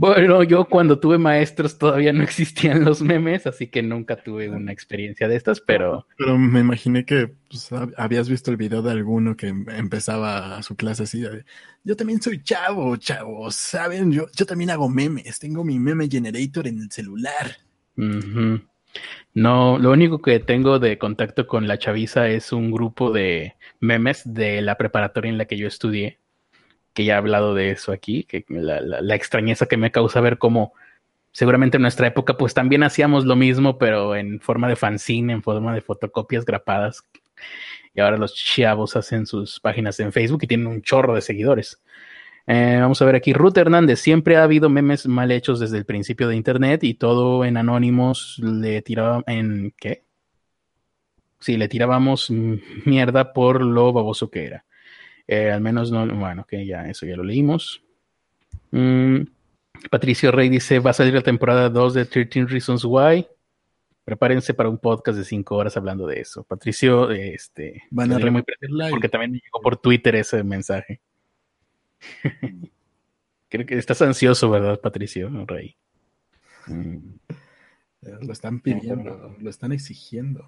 [0.00, 4.72] Bueno, yo cuando tuve maestros todavía no existían los memes, así que nunca tuve una
[4.72, 6.06] experiencia de estas, pero...
[6.16, 11.02] Pero me imaginé que pues, habías visto el video de alguno que empezaba su clase
[11.02, 11.22] así,
[11.84, 14.10] yo también soy chavo, chavo, ¿saben?
[14.10, 17.58] Yo, yo también hago memes, tengo mi meme generator en el celular.
[17.96, 24.22] No, lo único que tengo de contacto con la chaviza es un grupo de memes
[24.34, 26.20] de la preparatoria en la que yo estudié
[26.94, 30.72] que ya he hablado de eso aquí, que la, extrañeza que me causa ver cómo
[31.32, 35.42] seguramente en nuestra época pues también hacíamos lo mismo, pero en forma de fanzine, en
[35.42, 37.04] forma de fotocopias grapadas.
[37.94, 41.82] Y ahora los chavos hacen sus páginas en Facebook y tienen un chorro de seguidores.
[42.52, 45.84] Eh, vamos a ver aquí, Ruth Hernández, siempre ha habido memes mal hechos desde el
[45.84, 49.72] principio de Internet y todo en anónimos le tiraba en...
[49.78, 50.02] ¿Qué?
[51.38, 52.28] Sí, le tirábamos
[52.84, 54.64] mierda por lo baboso que era.
[55.28, 57.84] Eh, al menos no, bueno, que ya eso ya lo leímos.
[58.72, 59.18] Mm,
[59.88, 63.28] Patricio Rey dice, va a salir la temporada 2 de 13 Reasons Why.
[64.04, 66.42] Prepárense para un podcast de 5 horas hablando de eso.
[66.42, 68.42] Patricio, este, van a muy
[68.90, 71.00] porque también me llegó por Twitter ese mensaje.
[73.48, 75.76] Creo que estás ansioso, ¿verdad, Patricio Rey?
[76.66, 76.98] Mm.
[78.22, 80.46] Lo están pidiendo, lo están exigiendo.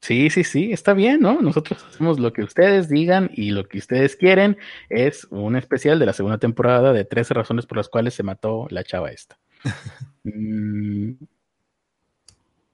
[0.00, 1.40] Sí, sí, sí, está bien, ¿no?
[1.40, 4.58] Nosotros hacemos lo que ustedes digan y lo que ustedes quieren
[4.90, 8.66] es un especial de la segunda temporada de 13 razones por las cuales se mató
[8.70, 9.38] la chava esta.
[10.24, 11.12] Mm.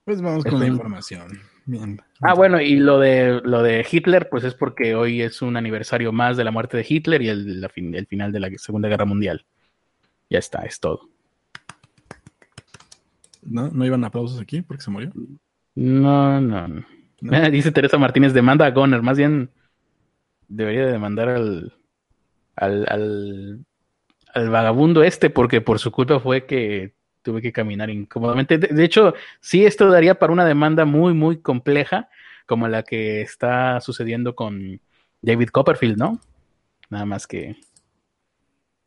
[0.03, 1.39] Pues vamos con la información.
[1.65, 2.01] Bien.
[2.21, 6.11] Ah, bueno, y lo de lo de Hitler, pues es porque hoy es un aniversario
[6.11, 9.45] más de la muerte de Hitler y el, el final de la Segunda Guerra Mundial.
[10.29, 11.09] Ya está, es todo.
[13.43, 13.69] ¿No?
[13.69, 15.11] ¿No iban aplausos aquí porque se murió?
[15.75, 16.85] No, no, no.
[17.51, 19.01] Dice Teresa Martínez, demanda a Goner.
[19.01, 19.51] Más bien
[20.47, 21.73] debería demandar al,
[22.55, 23.65] al,
[24.33, 28.57] al, vagabundo este, porque por su culpa fue que tuve que caminar incómodamente.
[28.57, 32.09] De, hecho, sí, esto daría para una demanda muy, muy compleja,
[32.45, 34.79] como la que está sucediendo con
[35.21, 36.19] David Copperfield, ¿no?
[36.89, 37.55] Nada más que.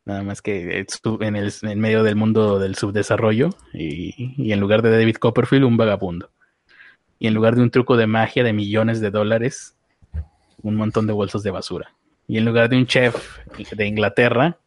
[0.07, 0.85] Nada más que
[1.21, 5.65] en el en medio del mundo del subdesarrollo y, y en lugar de David Copperfield,
[5.65, 6.31] un vagabundo
[7.19, 9.77] y en lugar de un truco de magia de millones de dólares,
[10.63, 11.95] un montón de bolsas de basura.
[12.27, 13.39] Y en lugar de un chef
[13.73, 14.59] de Inglaterra,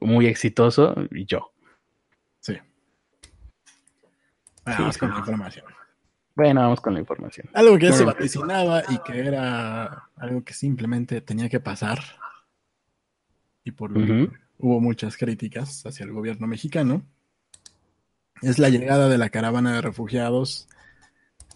[0.00, 1.52] muy exitoso, yo.
[2.40, 2.56] Sí.
[4.64, 5.64] Vamos con la información.
[6.34, 7.48] Bueno, vamos con la información.
[7.54, 12.00] Algo que se vaticinaba y que era algo que simplemente tenía que pasar.
[13.62, 17.02] Y por lo que hubo muchas críticas hacia el gobierno mexicano.
[18.42, 20.68] Es la llegada de la caravana de refugiados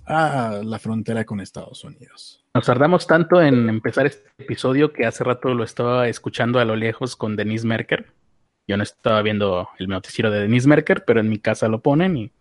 [0.06, 2.44] a la frontera con Estados Unidos.
[2.54, 6.76] Nos tardamos tanto en empezar este episodio que hace rato lo estaba escuchando a lo
[6.76, 8.12] lejos con Denise Merker.
[8.66, 12.16] Yo no estaba viendo el noticiero de Denise Merker, pero en mi casa lo ponen
[12.16, 12.32] y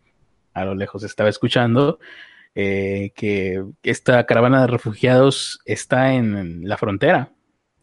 [0.58, 2.00] a lo lejos estaba escuchando
[2.56, 7.32] eh, que esta caravana de refugiados está en la frontera.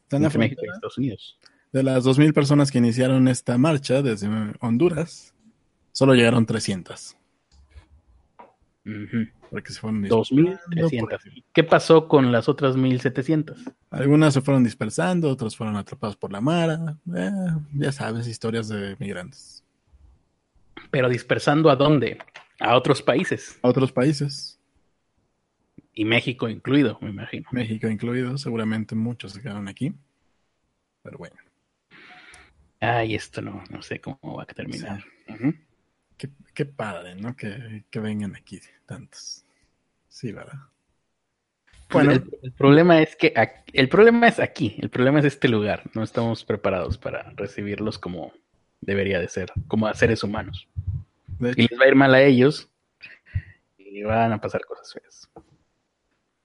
[0.02, 0.50] Está en la frontera.
[0.50, 1.38] México y Estados Unidos.
[1.72, 4.28] De las 2.000 personas que iniciaron esta marcha desde
[4.60, 5.34] Honduras,
[5.92, 7.16] solo llegaron 300.
[9.50, 11.44] Porque se fueron 2.300.
[11.52, 13.74] ¿Qué pasó con las otras 1.700?
[13.90, 16.96] Algunas se fueron dispersando, otras fueron atrapadas por la mara.
[17.16, 17.30] Eh,
[17.74, 19.64] ya sabes, historias de migrantes.
[20.90, 22.18] Pero dispersando a dónde?
[22.60, 23.58] A otros países.
[23.62, 24.58] A otros países.
[25.92, 27.48] Y México incluido, me imagino.
[27.52, 29.94] México incluido, seguramente muchos se quedaron aquí.
[31.02, 31.36] Pero bueno.
[32.80, 35.04] Ay, esto no, no sé cómo va a terminar.
[36.54, 37.36] Qué, padre, ¿no?
[37.36, 39.44] Que, vengan aquí tantos.
[40.08, 40.58] Sí, ¿verdad?
[41.90, 43.32] Bueno, el, problema es que
[43.72, 45.82] el problema es aquí, el problema es este lugar.
[45.94, 48.32] No estamos preparados para recibirlos como
[48.80, 50.68] debería de ser, como a seres humanos.
[51.40, 52.70] Y les va a ir mal a ellos
[53.78, 55.30] y van a pasar cosas feas.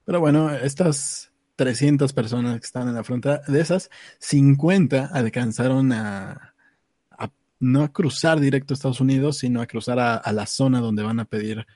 [0.06, 3.42] Pero bueno, estas 300 personas que están en la frontera.
[3.46, 6.54] De esas, 50 alcanzaron a,
[7.60, 11.20] no a cruzar directo a Estados Unidos, sino a cruzar a, la zona donde van
[11.20, 11.68] a pedir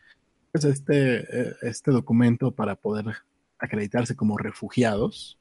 [0.53, 3.07] pues, este, eh, este documento para poder
[3.59, 5.37] acreditarse como refugiados,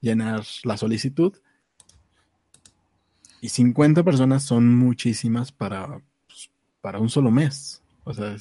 [0.00, 1.34] llenar la solicitud.
[3.42, 6.00] Y 50 personas son muchísimas para,
[6.84, 7.82] para un solo mes.
[8.04, 8.36] O sea,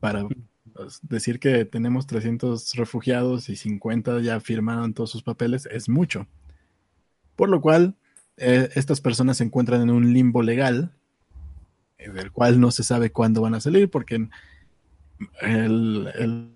[0.00, 0.26] para
[0.72, 6.26] pues, decir que tenemos 300 refugiados y 50 ya firmaron todos sus papeles es mucho.
[7.36, 7.94] Por lo cual,
[8.38, 10.94] eh, estas personas se encuentran en un limbo legal,
[11.98, 14.26] eh, del cual no se sabe cuándo van a salir, porque
[15.42, 16.54] el...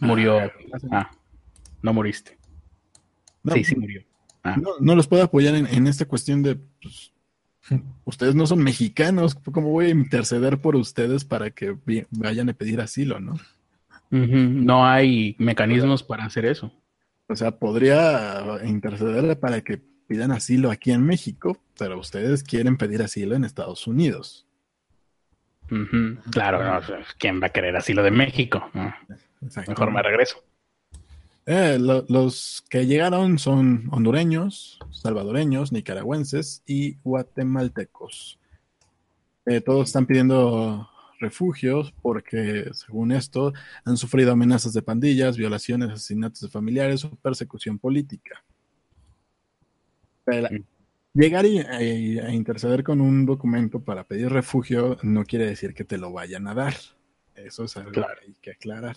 [0.00, 0.38] Murió.
[0.38, 0.50] Ah,
[0.92, 1.10] ah,
[1.82, 2.38] no moriste.
[3.52, 4.09] sí, sí murió.
[4.42, 4.56] Ah.
[4.80, 6.56] No, los puedo apoyar en, esta cuestión de...
[6.82, 7.12] Pues,
[8.04, 11.76] ustedes no son mexicanos, ¿cómo voy a interceder por ustedes para que
[12.10, 13.36] vayan a pedir asilo, no?
[14.10, 16.72] No hay mecanismos para hacer eso.
[17.28, 23.02] O sea, podría interceder para que pidan asilo aquí en México, pero ustedes quieren pedir
[23.02, 24.46] asilo en Estados Unidos.
[26.32, 26.82] Claro,
[27.16, 28.68] ¿quién va a querer asilo de México?
[29.68, 30.42] Mejor me regreso.
[31.52, 38.38] Eh, los que llegaron son hondureños, salvadoreños, nicaragüenses y guatemaltecos.
[39.46, 43.52] Eh, todos están pidiendo refugios porque, según esto,
[43.84, 48.44] han sufrido amenazas de pandillas, violaciones, asesinatos de familiares o persecución política.
[50.26, 50.62] Mm.
[51.14, 56.12] llegar a, interceder con un documento para pedir refugio no quiere decir que te lo
[56.12, 56.74] vayan a dar.
[57.34, 58.96] Eso es algo que hay que aclarar.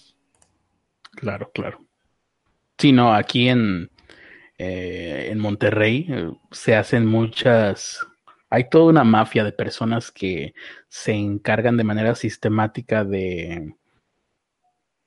[1.16, 1.84] Claro, claro.
[2.78, 3.90] Sí, no, aquí en,
[4.58, 8.06] eh, en Monterrey eh, se hacen muchas
[8.54, 10.54] hay toda una mafia de personas que
[10.88, 13.74] se encargan de manera sistemática de,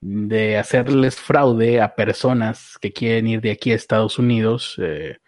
[0.01, 4.75] de hacerles fraude a personas que quieren ir de aquí a Estados Unidos.
[4.79, 5.19] Eh,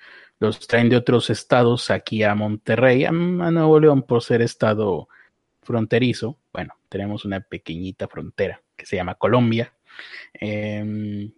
[0.40, 5.08] los traen de otros estados aquí a Monterrey, a, Nuevo León, por ser estado
[5.62, 6.40] fronterizo.
[6.52, 9.72] Bueno, tenemos una pequeñita frontera que se llama Colombia.
[10.34, 11.32] Em,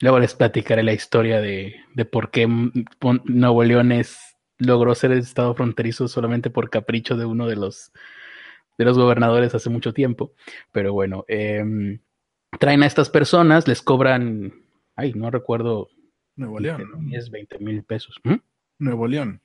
[0.00, 5.18] luego les platicaré la historia de, de por qué Nuevo León es logró ser el
[5.18, 7.92] estado fronterizo solamente por capricho de uno de los,
[8.78, 10.32] de los gobernadores hace mucho tiempo.
[10.72, 12.00] Pero bueno, em,
[12.58, 14.52] traen a estas personas, les cobran,
[14.94, 15.88] ay, no recuerdo.
[16.36, 17.10] Nuevo León.
[17.12, 18.20] Es 20 mil pesos.
[18.24, 18.36] ¿Mm?
[18.78, 19.40] Nuevo León.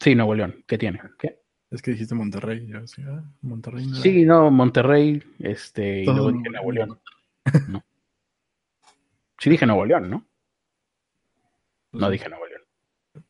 [0.00, 0.62] Sí, Nuevo León.
[0.66, 1.00] ¿Qué tiene?
[1.18, 1.40] ¿Qué?
[1.70, 2.66] Es que dijiste Monterrey.
[2.68, 3.84] Yo decía, ah, Monterrey.
[3.94, 7.00] Sí, no, Monterrey, este, y luego dije Nuevo León.
[7.68, 7.84] No.
[9.44, 10.26] Sí dije Nuevo León, ¿no?
[11.90, 12.62] Pues no dije Nuevo León.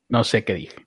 [0.09, 0.87] No sé qué dije.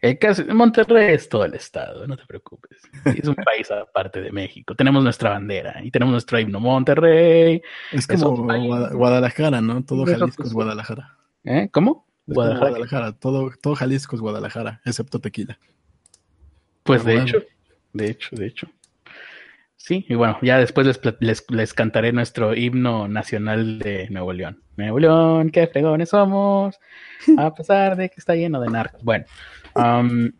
[0.00, 2.80] El caso, Monterrey es todo el estado, no te preocupes.
[3.04, 4.74] Es un país aparte de México.
[4.74, 7.62] Tenemos nuestra bandera y tenemos nuestro himno Monterrey.
[7.92, 9.84] Es como Guadalajara, ¿no?
[9.84, 11.16] Todo Jalisco es Guadalajara.
[11.44, 11.68] ¿Eh?
[11.70, 12.08] ¿Cómo?
[12.26, 13.12] Guadalajara.
[13.12, 15.56] Todo, todo Jalisco es Guadalajara, excepto tequila.
[16.82, 17.44] Pues de hecho,
[17.92, 18.66] de hecho, de hecho.
[19.78, 24.62] Sí, y bueno, ya después les, les, cantaré nuestro himno nacional de Nuevo León.
[24.76, 26.78] Nuevo León, qué fregones somos,
[27.38, 29.02] a pesar de que está lleno de narcos.
[29.02, 29.24] Bueno,
[29.78, 30.32] Um,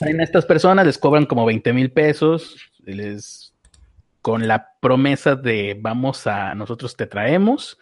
[0.00, 3.54] en estas personas les cobran como 20 mil pesos, les,
[4.20, 7.78] con la promesa de vamos a, nosotros te traemos,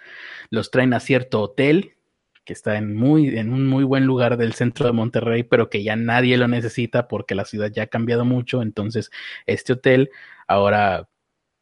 [0.50, 1.96] los traen a cierto hotel
[2.44, 5.82] que está en, muy, en un muy buen lugar del centro de Monterrey, pero que
[5.82, 8.62] ya nadie lo necesita porque la ciudad ya ha cambiado mucho.
[8.62, 9.10] Entonces,
[9.46, 10.10] este hotel
[10.46, 11.08] ahora,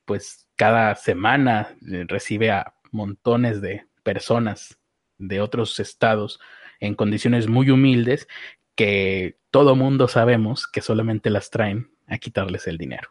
[0.05, 4.79] pues cada semana eh, recibe a montones de personas
[5.19, 6.41] de otros estados
[6.81, 8.27] en condiciones muy humildes
[8.75, 13.11] que todo mundo sabemos que solamente las traen a quitarles el dinero.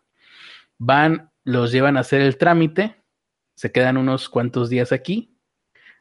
[0.80, 2.96] Van, los llevan a hacer el trámite,
[3.56, 5.39] se quedan unos cuantos días aquí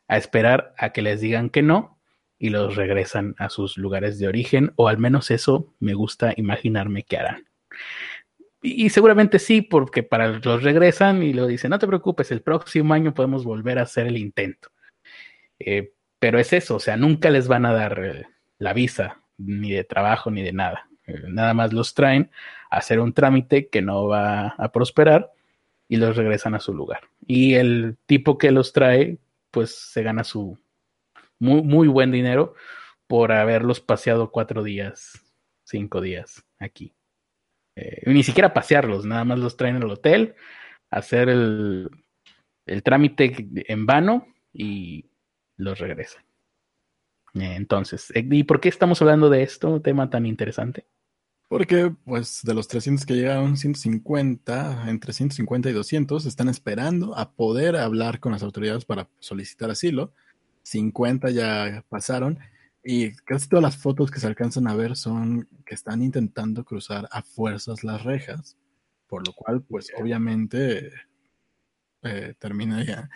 [0.08, 1.98] a esperar a que les digan que no
[2.38, 7.02] y los regresan a sus lugares de origen, o al menos eso me gusta imaginarme
[7.02, 7.48] que harán.
[8.60, 12.92] Y, seguramente sí, porque para los regresan y lo dicen, no te preocupes, el próximo
[12.92, 14.70] año podemos volver a hacer el intento.
[15.60, 18.26] Eh, pero es eso, o sea, nunca les van a dar eh,
[18.58, 20.88] la visa ni de trabajo ni de nada.
[21.06, 22.30] Eh, nada más los traen
[22.70, 25.32] a hacer un trámite que no va a prosperar
[25.88, 27.02] y los regresan a su lugar.
[27.26, 29.18] Y el tipo que los trae,
[29.50, 30.58] pues se gana su
[31.38, 32.54] muy, muy buen dinero
[33.06, 35.20] por haberlos paseado cuatro días,
[35.64, 36.94] cinco días aquí.
[37.76, 40.34] Eh, ni siquiera pasearlos, nada más los traen al hotel,
[40.90, 41.88] hacer el,
[42.66, 45.10] el trámite en vano y
[45.56, 46.24] los regresan.
[47.34, 49.70] Entonces, eh, ¿y por qué estamos hablando de esto?
[49.70, 50.86] Un tema tan interesante.
[51.48, 57.32] Porque, pues, de los 300 que llegaron, 150, entre 150 y 200, están esperando a
[57.32, 60.12] poder hablar con las autoridades para solicitar asilo.
[60.62, 62.38] 50 ya pasaron
[62.84, 67.08] y casi todas las fotos que se alcanzan a ver son que están intentando cruzar
[67.10, 68.58] a fuerzas las rejas,
[69.08, 70.92] por lo cual, pues, obviamente,
[72.02, 73.10] eh, termina ya.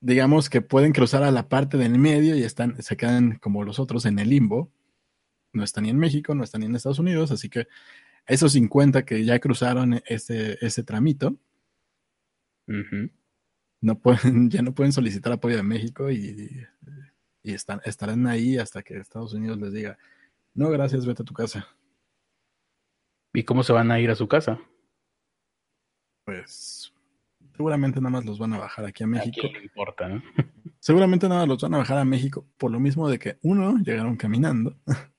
[0.00, 3.78] Digamos que pueden cruzar a la parte del medio y están, se quedan como los
[3.78, 4.70] otros en el limbo,
[5.52, 7.68] no están ni en México, no están ni en Estados Unidos, así que
[8.26, 11.36] esos 50 que ya cruzaron ese, ese tramito,
[13.80, 16.66] no pueden, ya no pueden solicitar apoyo de México y,
[17.42, 19.98] y están, estarán ahí hasta que Estados Unidos les diga,
[20.54, 21.68] no, gracias, vete a tu casa.
[23.32, 24.58] ¿Y cómo se van a ir a su casa?
[26.24, 26.92] Pues
[27.56, 29.46] seguramente nada más los van a bajar aquí a México.
[29.46, 30.22] ¿A importa, ¿no?
[30.80, 33.78] seguramente nada más los van a bajar a México por lo mismo de que uno,
[33.78, 34.76] llegaron caminando.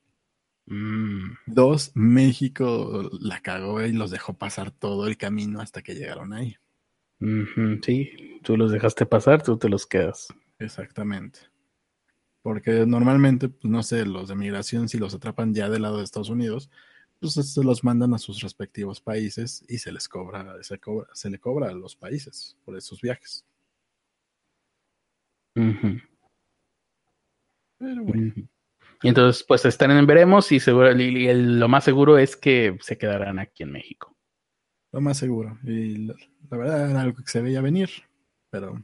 [0.69, 1.31] Mm.
[1.47, 6.55] Dos, México la cagó y los dejó pasar todo el camino hasta que llegaron ahí.
[7.83, 10.27] Sí, tú los dejaste pasar, tú te los quedas.
[10.57, 11.39] Exactamente.
[12.41, 16.05] Porque normalmente, pues no sé, los de migración, si los atrapan ya del lado de
[16.05, 16.69] Estados Unidos,
[17.19, 21.29] pues se los mandan a sus respectivos países y se les cobra, se cobra, se
[21.29, 23.43] le cobra a los países por esos viajes.
[27.77, 28.33] Pero bueno.
[29.01, 32.97] Y entonces, pues están en veremos y, seguro, y lo más seguro es que se
[32.97, 34.15] quedarán aquí en México.
[34.91, 35.57] Lo más seguro.
[35.63, 36.15] Y la,
[36.49, 37.89] verdad era algo que se veía venir,
[38.49, 38.83] pero...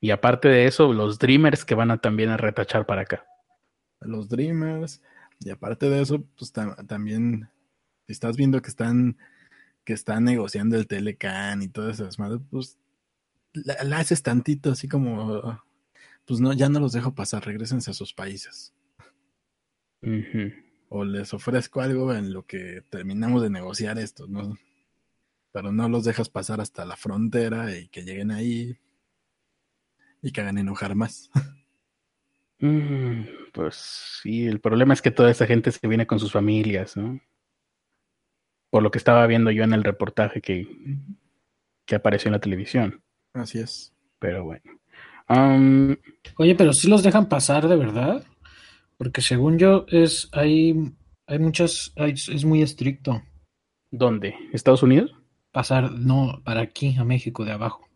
[0.00, 3.26] Y aparte de eso, los Dreamers que van a también a retachar para acá.
[4.00, 5.02] Los Dreamers.
[5.40, 7.48] Y aparte de eso, pues también
[8.06, 9.16] estás viendo que están
[9.84, 12.06] que están negociando el Telecan y todo eso,
[12.50, 12.78] pues
[13.54, 15.58] la, haces tantito así como
[16.26, 18.74] pues no, ya no los dejo pasar, regresense a sus países.
[20.88, 24.56] O les ofrezco algo en lo que terminamos de negociar esto, ¿no?
[25.52, 28.78] Pero no los dejas pasar hasta la frontera y que lleguen ahí
[30.22, 31.30] y que hagan enojar más.
[32.60, 33.76] Mm, pues
[34.20, 37.20] sí, el problema es que toda esa gente se viene con sus familias, ¿no?
[38.68, 40.66] Por lo que estaba viendo yo en el reportaje que,
[41.86, 43.00] que apareció en la televisión.
[43.32, 43.94] Así es.
[44.18, 44.78] Pero bueno.
[46.36, 48.24] Oye, pero si los dejan pasar de verdad.
[48.98, 50.92] Porque según yo, es hay,
[51.26, 53.22] hay muchas, es muy estricto.
[53.90, 54.34] ¿Dónde?
[54.52, 55.14] ¿Estados Unidos?
[55.52, 57.88] Pasar, no, para aquí, a México, de abajo.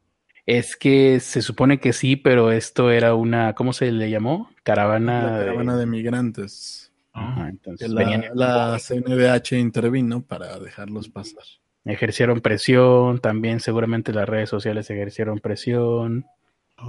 [0.47, 4.51] Es que se supone que sí, pero esto era una, ¿cómo se le llamó?
[4.62, 5.38] Caravana.
[5.38, 6.93] caravana de, migrantes.
[7.12, 11.45] Ajá, entonces la, la CNDH intervino para dejarlos pasar.
[11.85, 16.27] Ejercieron presión, también seguramente las redes sociales ejercieron presión.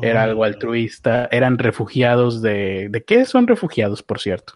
[0.01, 1.27] Era algo altruista.
[1.31, 2.87] Eran refugiados de...
[2.89, 4.53] ¿De qué son refugiados, por cierto?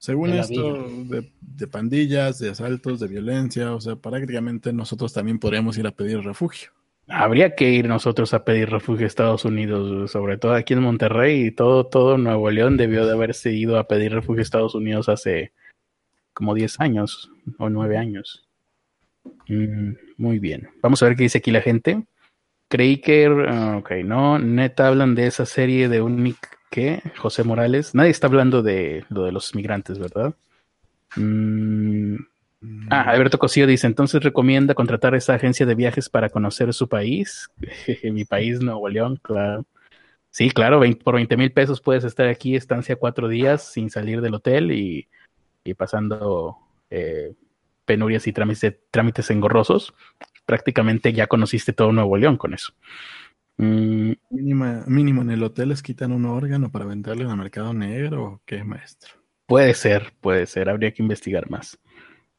[0.00, 5.86] Según esto, de, pandillas, de asaltos, de violencia, o sea, prácticamente nosotros también podríamos ir
[5.86, 6.70] a pedir refugio.
[7.06, 11.46] Habría que ir nosotros a pedir refugio a Estados Unidos, sobre todo aquí en Monterrey
[11.46, 15.10] y todo, todo Nuevo León debió de haberse ido a pedir refugio a Estados Unidos
[15.10, 15.52] hace
[16.32, 18.48] como 10 años o 9 años.
[19.48, 20.70] Mm, muy bien.
[20.80, 22.04] Vamos a ver qué dice aquí la gente.
[22.70, 26.36] Creí que, ah, ok, no, neta hablan de esa serie de un,
[26.70, 27.02] ¿qué?
[27.18, 27.96] José Morales.
[27.96, 30.34] Nadie está hablando de lo de los migrantes, ¿verdad?
[31.16, 32.14] Mm,
[32.90, 37.50] ah, Alberto Cosío dice, entonces recomienda contratar esa agencia de viajes para conocer su país.
[38.04, 39.64] Mi país, Nuevo León, claro.
[40.30, 44.34] Sí, claro, por 20 mil pesos puedes estar aquí, estancia cuatro días sin salir del
[44.34, 45.08] hotel y,
[45.76, 46.56] pasando
[46.88, 47.34] eh,
[47.84, 49.92] penurias y trámites, trámites engorrosos
[50.50, 52.72] prácticamente ya conociste todo Nuevo León con eso.
[53.56, 54.14] Mm.
[54.30, 58.40] mínimo en el hotel les quitan un órgano para venderle en el mercado negro o
[58.44, 59.12] qué, maestro.
[59.46, 61.78] Puede ser, puede ser, habría que investigar más.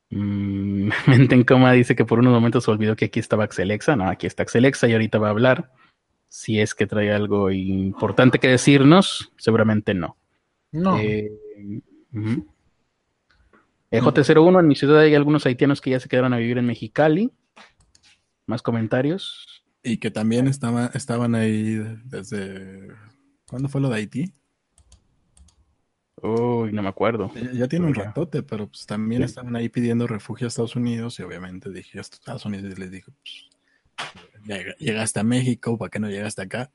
[0.10, 3.96] Mm, mente en coma dice que por unos momentos se olvidó que aquí estaba Axelexa.
[3.96, 5.72] No, aquí está Axelexa y ahorita va a hablar.
[6.28, 10.18] Si es que trae algo importante que decirnos, seguramente no.
[10.74, 11.00] No.
[11.00, 11.32] Eh,
[13.90, 17.32] EJ01, en mi ciudad hay algunos haitianos que ya se quedaron a vivir en Mexicali.
[18.52, 19.64] ¿Más comentarios?
[19.82, 22.90] Y que también estaba, estaban ahí desde...
[23.48, 24.34] ¿Cuándo fue lo de Haití?
[26.22, 27.32] Uy, no me acuerdo.
[27.54, 31.24] Ya, tiene un ratote, pero pues también estaban ahí pidiendo refugio a Estados Unidos y
[31.24, 36.10] obviamente dije a Estados Unidos y les dije, pues, llegaste a México, ¿para qué no
[36.10, 36.72] llegaste acá?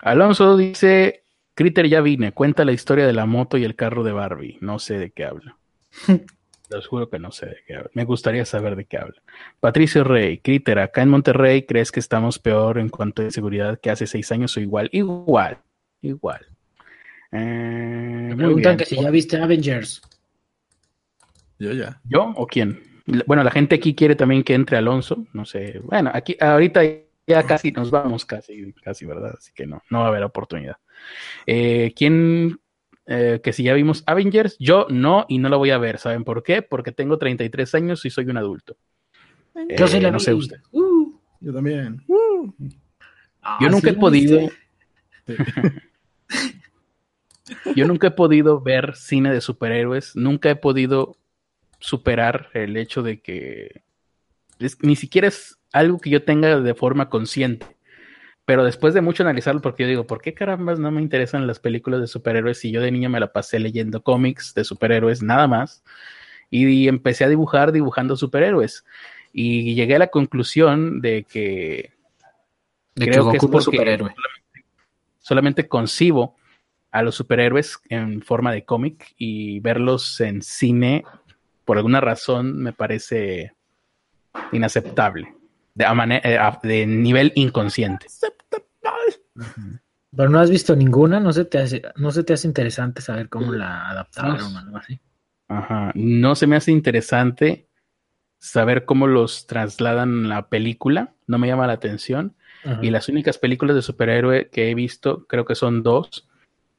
[0.00, 1.22] Alonso dice,
[1.54, 4.80] Critter ya vine, cuenta la historia de la moto y el carro de Barbie, no
[4.80, 5.56] sé de qué habla.
[6.70, 7.90] Les juro que no sé de qué habla.
[7.94, 9.22] Me gustaría saber de qué habla.
[9.60, 13.90] Patricio Rey, Critter, acá en Monterrey, ¿crees que estamos peor en cuanto a seguridad que
[13.90, 14.88] hace seis años o igual?
[14.92, 15.58] Igual,
[16.02, 16.46] igual.
[17.32, 20.02] Eh, Me preguntan que si ya viste Avengers.
[21.58, 22.00] Yo ya.
[22.04, 22.82] ¿Yo o quién?
[23.26, 25.26] Bueno, la gente aquí quiere también que entre Alonso.
[25.32, 25.80] No sé.
[25.84, 26.82] Bueno, aquí ahorita
[27.26, 29.34] ya casi nos vamos, casi, casi, ¿verdad?
[29.38, 30.76] Así que no, no va a haber oportunidad.
[31.46, 32.58] Eh, ¿Quién
[33.06, 35.98] eh, que si ya vimos Avengers, yo no y no lo voy a ver.
[35.98, 36.62] ¿Saben por qué?
[36.62, 38.76] Porque tengo 33 años y soy un adulto.
[39.78, 40.58] yo sí la no sé usted.
[40.72, 41.12] Uh.
[41.40, 42.02] yo también.
[42.08, 42.52] Uh.
[43.60, 44.50] yo nunca he podido.
[47.76, 50.16] yo nunca he podido ver cine de superhéroes.
[50.16, 51.16] Nunca he podido
[51.78, 53.82] superar el hecho de que
[54.80, 57.75] ni siquiera es algo que yo tenga de forma consciente.
[58.46, 61.58] Pero después de mucho analizarlo, porque yo digo, ¿por qué carambas no me interesan las
[61.58, 65.48] películas de superhéroes si yo de niño me la pasé leyendo cómics de superhéroes, nada
[65.48, 65.82] más?
[66.48, 68.84] Y, empecé a dibujar dibujando superhéroes.
[69.32, 71.92] Y llegué a la conclusión de que...
[72.94, 74.14] De creo que, es porque superhéroe.
[75.18, 76.36] Solamente, concibo
[76.92, 81.04] a los superhéroes en forma de cómic y verlos en cine,
[81.64, 83.52] por alguna razón, me parece
[84.52, 85.34] inaceptable.
[85.74, 85.84] De,
[86.22, 88.06] eh, de nivel inconsciente.
[90.16, 93.28] Pero no has visto ninguna, no se te hace, no se te hace interesante saber
[93.28, 94.98] cómo la adaptaron o algo así.
[95.48, 97.68] Ajá, no se me hace interesante
[98.38, 102.34] saber cómo los trasladan la película, no me llama la atención.
[102.82, 106.26] Y las únicas películas de superhéroe que he visto, creo que son dos,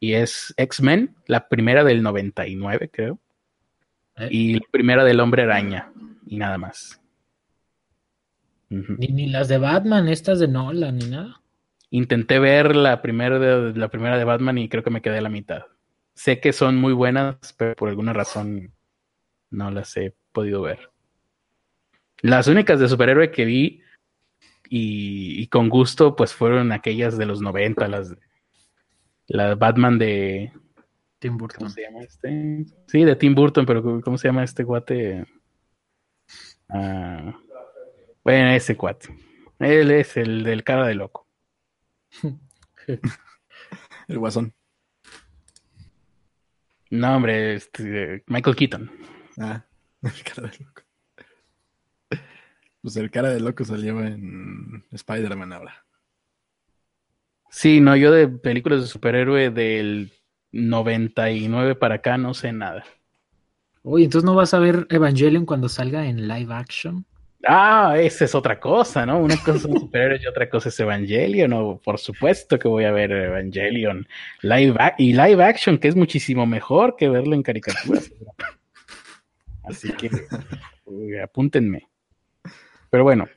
[0.02, 3.20] y es X-Men, la primera del 99, creo,
[4.18, 4.28] eh.
[4.30, 5.94] y la primera del Hombre Araña,
[6.26, 7.02] y nada más.
[8.70, 11.42] ni, ni las de Batman, estas de Nolan, ni nada.
[11.90, 15.22] Intenté ver la primera de, la primera de Batman y creo que me quedé a
[15.22, 15.64] la mitad.
[16.14, 18.74] Sé que son muy buenas, pero por alguna razón
[19.50, 20.92] no las he podido ver.
[22.22, 23.82] Las únicas de superhéroe que vi
[24.70, 28.18] y, con gusto, pues fueron aquellas de los 90, las de,
[29.28, 30.52] la Batman de
[31.20, 31.60] Tim Burton.
[31.60, 32.66] ¿Cómo se llama este?
[32.88, 35.26] Sí, de Tim Burton, pero ¿cómo se llama este guate?
[36.70, 37.40] Ah,
[38.24, 39.16] bueno, ese cuate.
[39.60, 41.27] Él es el del cara de loco.
[44.08, 44.54] el guasón.
[46.90, 48.92] No, hombre, este, Michael Keaton.
[49.40, 49.66] Ah,
[50.02, 50.82] el cara de loco.
[52.82, 55.86] Pues el cara de loco salió en Spider-Man ahora.
[57.50, 60.12] Sí, no, yo de películas de superhéroe del
[60.52, 62.86] 99 para acá no sé nada.
[63.84, 67.06] Uy, entonces no vas a ver Evangelion cuando salga en live action.
[67.46, 69.20] Ah, esa es otra cosa, ¿no?
[69.20, 71.80] Una cosa son superhéroes y otra cosa es Evangelion.
[71.80, 74.08] Por supuesto que voy a ver Evangelion
[74.42, 78.12] live y live action, que es muchísimo mejor que verlo en caricaturas.
[79.64, 80.10] Así que
[81.22, 81.88] apúntenme.
[82.90, 83.28] Pero bueno,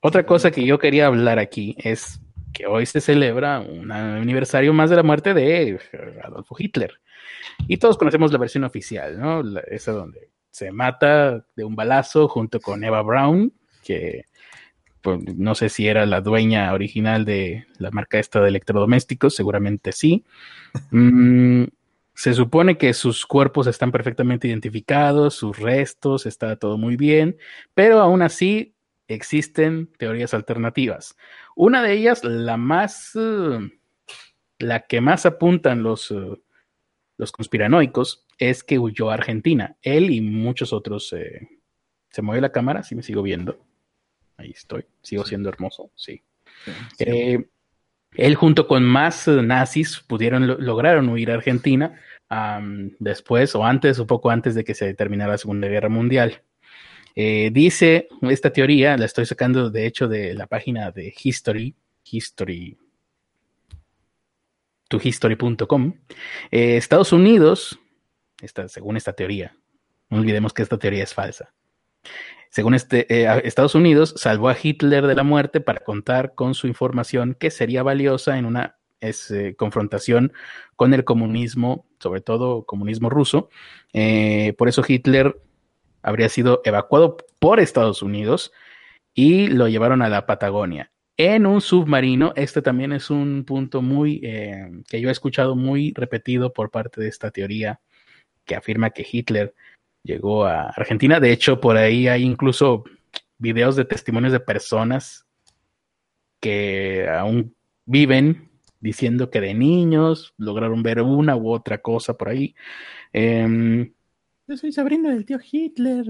[0.00, 2.20] otra cosa que yo quería hablar aquí es
[2.52, 5.78] que hoy se celebra un aniversario más de la muerte de
[6.22, 7.00] Adolfo Hitler.
[7.68, 9.42] Y todos conocemos la versión oficial, ¿no?
[9.68, 13.52] esa donde se mata de un balazo junto con Eva Brown,
[13.84, 14.24] que
[15.02, 19.92] pues, no sé si era la dueña original de la marca esta de electrodomésticos, seguramente
[19.92, 20.24] sí.
[20.92, 21.64] Mm,
[22.14, 27.36] se supone que sus cuerpos están perfectamente identificados, sus restos, está todo muy bien,
[27.74, 28.74] pero aún así
[29.08, 31.18] existen teorías alternativas.
[31.54, 33.58] Una de ellas, la más, eh,
[34.58, 36.40] la que más apuntan los, eh,
[37.18, 39.76] los conspiranoicos, es que huyó a Argentina.
[39.82, 41.12] Él y muchos otros.
[41.12, 41.48] Eh,
[42.10, 42.82] ¿Se mueve la cámara?
[42.82, 43.58] Sí, me sigo viendo.
[44.36, 44.84] Ahí estoy.
[45.02, 46.22] Sigo siendo hermoso, sí.
[46.98, 47.46] Eh,
[48.12, 52.00] él junto con más eh, nazis pudieron, lograron huir a Argentina
[52.98, 56.42] después o antes o poco antes de que se terminara la Segunda Guerra Mundial.
[57.14, 61.76] dice esta teoría, la estoy sacando de hecho de la página de History,
[62.10, 62.76] History,
[64.88, 65.92] tohistory.com.
[66.50, 67.78] Estados Unidos
[68.68, 69.56] según esta teoría.
[70.10, 71.52] No olvidemos que esta teoría es falsa.
[72.50, 76.66] Según este, eh, Estados Unidos salvó a Hitler de la muerte para contar con su
[76.66, 80.32] información que sería valiosa en una eh, confrontación
[80.74, 83.50] con el comunismo, sobre todo comunismo ruso.
[83.92, 85.38] Eh, por eso Hitler
[86.02, 88.52] habría sido evacuado por Estados Unidos
[89.12, 92.32] y lo llevaron a la Patagonia en un submarino.
[92.36, 97.08] Este también es un punto muy que yo he escuchado muy repetido por parte de
[97.08, 97.80] esta teoría
[98.46, 99.54] que afirma que Hitler
[100.02, 101.20] llegó a Argentina.
[101.20, 102.84] De hecho, por ahí hay incluso
[103.38, 105.26] videos de testimonios de personas
[106.40, 112.54] que aún viven diciendo que de niños lograron ver una u otra cosa por ahí.
[113.12, 113.92] Em,
[114.46, 116.04] yo soy sobrino del tío Hitler,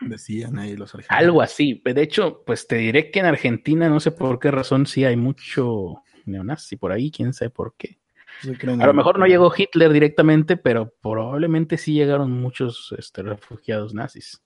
[0.00, 1.22] decían ahí los argentinos.
[1.22, 1.82] Algo así.
[1.84, 5.16] De hecho, pues te diré que en Argentina, no sé por qué razón, sí hay
[5.16, 7.98] mucho neonazi por ahí, quién sabe por qué.
[8.80, 14.42] A lo mejor no llegó Hitler directamente, pero probablemente sí llegaron muchos este, refugiados nazis.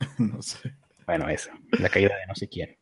[0.18, 0.74] No sé.
[1.06, 2.76] Bueno, esa, la caída de no sé quién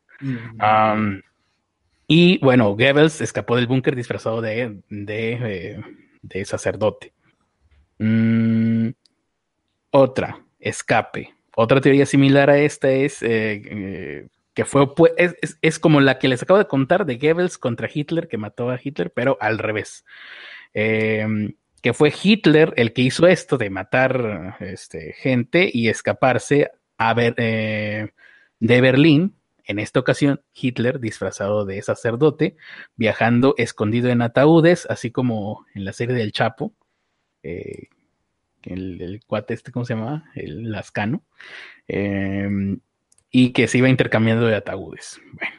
[2.07, 5.81] y bueno, Goebbels escapó del búnker disfrazado de, de,
[6.29, 7.13] eh, sacerdote.
[7.99, 8.89] Mm,
[9.91, 11.33] otra, escape.
[11.55, 14.87] Otra teoría similar a esta es eh, eh, que fue
[15.17, 18.69] es, es, como la que les acabo de contar de Goebbels contra Hitler, que mató
[18.69, 20.05] a Hitler, pero al revés.
[20.73, 21.55] Em,
[21.87, 27.33] que fue Hitler el que hizo esto de matar este, gente y escaparse a ver,
[27.35, 28.11] de
[28.59, 32.57] Berlín en esta ocasión, Hitler, disfrazado de sacerdote,
[32.97, 36.73] viajando escondido en ataúdes, así como en la serie del Chapo,
[37.41, 37.87] eh,
[38.63, 40.29] el, cuate este, ¿cómo se llama?
[40.35, 41.23] El Lascano,
[41.87, 42.81] em,
[43.31, 45.21] y que se iba intercambiando de ataúdes.
[45.31, 45.55] Bueno,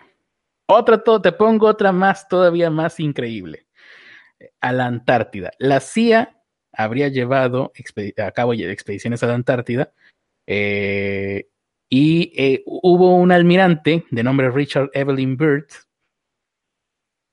[0.66, 3.67] otra, todo, te pongo otra más, todavía más increíble.
[4.60, 5.50] A la Antártida.
[5.58, 6.38] La CIA
[6.72, 7.72] habría llevado
[8.18, 9.92] a cabo expediciones a la Antártida
[10.46, 11.48] eh,
[11.90, 15.68] y eh, hubo un almirante de nombre Richard Evelyn Byrd,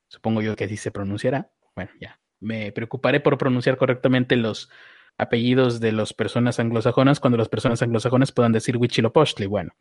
[0.08, 1.52] supongo yo que así se pronunciará.
[1.76, 4.70] Bueno, ya, me preocuparé por pronunciar correctamente los
[5.18, 9.46] apellidos de las personas anglosajonas cuando las personas anglosajonas puedan decir Huitzilopochtli.
[9.46, 9.76] Bueno,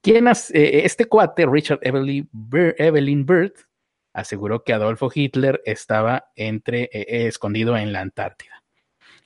[0.00, 3.52] ¿quién eh, este cuate, Richard Evelyn Byrd,
[4.12, 8.62] aseguró que Adolfo Hitler estaba entre, eh, escondido en la Antártida.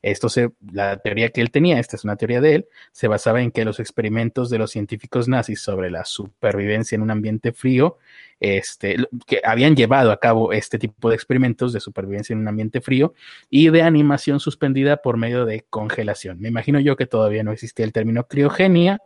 [0.03, 3.43] Esto se, la teoría que él tenía, esta es una teoría de él, se basaba
[3.43, 7.99] en que los experimentos de los científicos nazis sobre la supervivencia en un ambiente frío,
[8.39, 12.81] este, que habían llevado a cabo este tipo de experimentos de supervivencia en un ambiente
[12.81, 13.15] frío
[13.51, 16.41] y de animación suspendida por medio de congelación.
[16.41, 19.01] Me imagino yo que todavía no existía el término criogenia,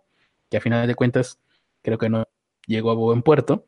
[0.51, 1.39] que a final de cuentas
[1.81, 2.29] creo que no
[2.67, 3.65] llegó a buen puerto,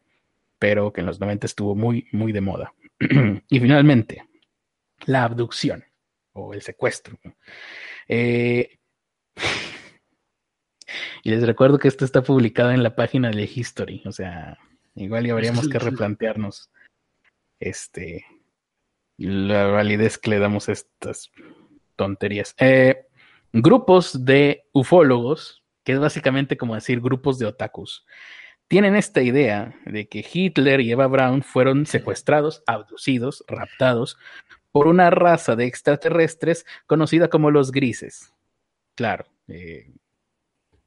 [0.63, 2.73] pero que en los 90 estuvo muy, muy de moda.
[3.49, 4.29] y finalmente,
[5.07, 5.85] la abducción
[6.35, 7.19] o el secuestro.
[8.07, 8.79] Eh,
[11.25, 14.57] y les recuerdo que esto está publicado en la página de History, o sea,
[14.95, 16.71] igual ya habríamos que replantearnos
[17.59, 18.25] este
[19.19, 21.33] la validez que le damos a estas
[21.97, 22.55] tonterías.
[22.59, 23.09] Eh,
[23.53, 28.07] grupos de ufólogos, que es básicamente como decir grupos de otakus,
[28.73, 34.17] tienen esta idea de que Hitler y Eva Braun fueron secuestrados, abducidos, raptados
[34.71, 38.33] por una raza de extraterrestres conocida como los grises.
[38.95, 39.93] Claro, eh,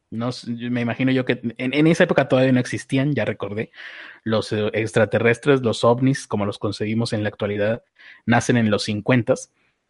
[0.10, 3.70] no, me imagino yo que en, esa época todavía no existían, ya recordé,
[4.24, 7.84] los eh, extraterrestres, los ovnis, como los conseguimos en la actualidad,
[8.26, 9.36] nacen en los 50.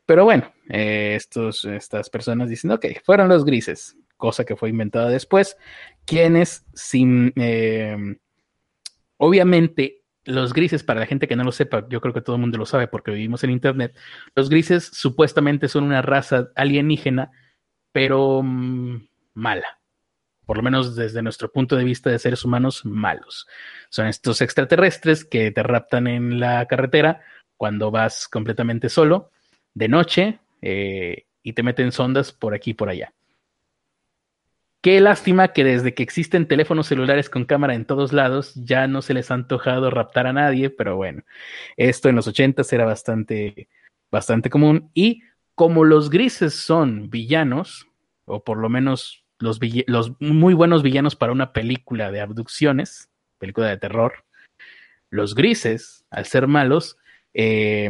[0.05, 5.07] Pero bueno, eh, estos, estas personas dicen, ok, fueron los grises, cosa que fue inventada
[5.07, 5.55] después,
[6.05, 7.33] quienes sin...
[9.17, 12.41] obviamente los grises, para la gente que no lo sepa, yo creo que todo el
[12.41, 13.95] mundo lo sabe porque vivimos en Internet,
[14.35, 17.31] los grises supuestamente son una raza alienígena,
[17.91, 19.79] pero mm, mala.
[20.45, 23.47] Por lo menos desde nuestro punto de vista de seres humanos malos.
[23.89, 27.21] Son estos extraterrestres que te raptan en la carretera
[27.57, 29.31] cuando vas completamente solo,
[29.73, 33.14] de noche, eh, y te meten sondas por aquí y por allá.
[34.85, 39.01] Qué lástima que desde que existen teléfonos celulares con cámara en todos lados ya no
[39.01, 41.23] se les ha antojado raptar a nadie, pero bueno,
[41.75, 43.67] esto en los 80 era bastante,
[44.11, 44.91] bastante común.
[44.93, 45.23] Y
[45.55, 47.87] como los grises son villanos,
[48.25, 49.59] o por lo menos los,
[50.19, 53.09] muy buenos villanos para una película de abducciones,
[53.39, 54.23] película de terror,
[55.09, 56.95] los grises, al ser malos,
[57.33, 57.89] eh,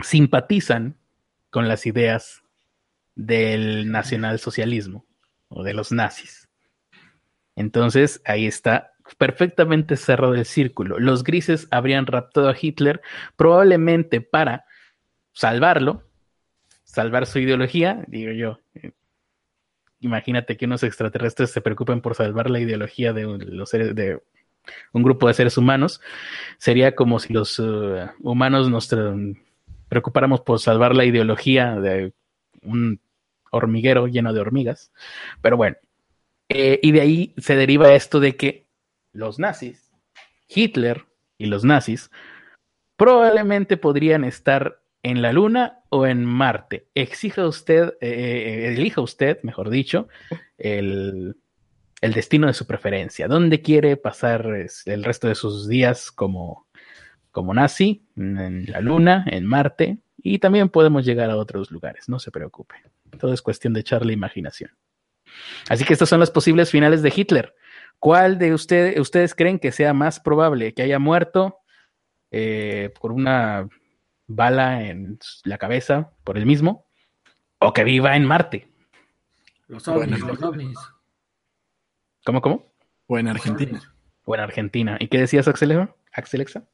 [0.00, 0.96] simpatizan
[1.50, 2.42] con las ideas
[3.14, 5.04] del nacionalsocialismo
[5.54, 6.48] o de los nazis.
[7.56, 10.98] Entonces, ahí está perfectamente cerrado el círculo.
[10.98, 13.00] Los grises habrían raptado a Hitler
[13.36, 14.64] probablemente para
[15.32, 16.02] salvarlo,
[16.82, 18.58] salvar su ideología, digo yo.
[20.00, 24.20] Imagínate que unos extraterrestres se preocupen por salvar la ideología de los seres de
[24.92, 26.00] un grupo de seres humanos.
[26.58, 28.94] Sería como si los uh, humanos nos
[29.88, 32.12] preocupáramos por salvar la ideología de
[32.62, 32.98] un
[33.54, 34.92] hormiguero lleno de hormigas.
[35.40, 35.76] Pero bueno,
[36.48, 38.66] eh, y de ahí se deriva esto de que
[39.12, 39.90] los nazis,
[40.48, 41.06] Hitler
[41.38, 42.10] y los nazis,
[42.96, 46.88] probablemente podrían estar en la Luna o en Marte.
[46.94, 50.08] Exija usted, eh, eh, elija usted, mejor dicho,
[50.58, 51.36] el,
[52.00, 53.28] el, destino de su preferencia.
[53.28, 54.46] ¿Dónde quiere pasar
[54.86, 56.66] el resto de sus días como,
[57.30, 58.06] como nazi?
[58.16, 59.98] En la Luna, en Marte.
[60.26, 62.76] Y también podemos llegar a otros lugares, no se preocupe.
[63.20, 64.70] Todo es cuestión de echarle imaginación.
[65.68, 67.54] Así que estas son las posibles finales de Hitler.
[67.98, 70.72] ¿Cuál de ustedes creen que sea más probable?
[70.72, 71.58] ¿Que haya muerto
[72.30, 73.68] eh, por una
[74.26, 76.86] bala en la cabeza por el mismo?
[77.58, 78.72] ¿O que viva en Marte?
[79.66, 80.78] Los ovnis, los ovnis.
[82.24, 82.72] ¿Cómo, cómo?
[83.08, 83.94] O en Argentina.
[84.24, 84.96] O en Argentina.
[84.98, 86.64] ¿Y qué decías, Axel, Axelexa?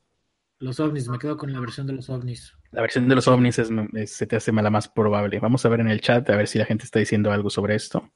[0.61, 2.55] Los ovnis, me quedo con la versión de los ovnis.
[2.71, 3.57] La versión de los ovnis
[4.05, 5.41] se te hace la más probable.
[5.41, 7.75] Vamos a ver en el chat a ver si la gente está diciendo algo sobre
[7.75, 8.13] esto.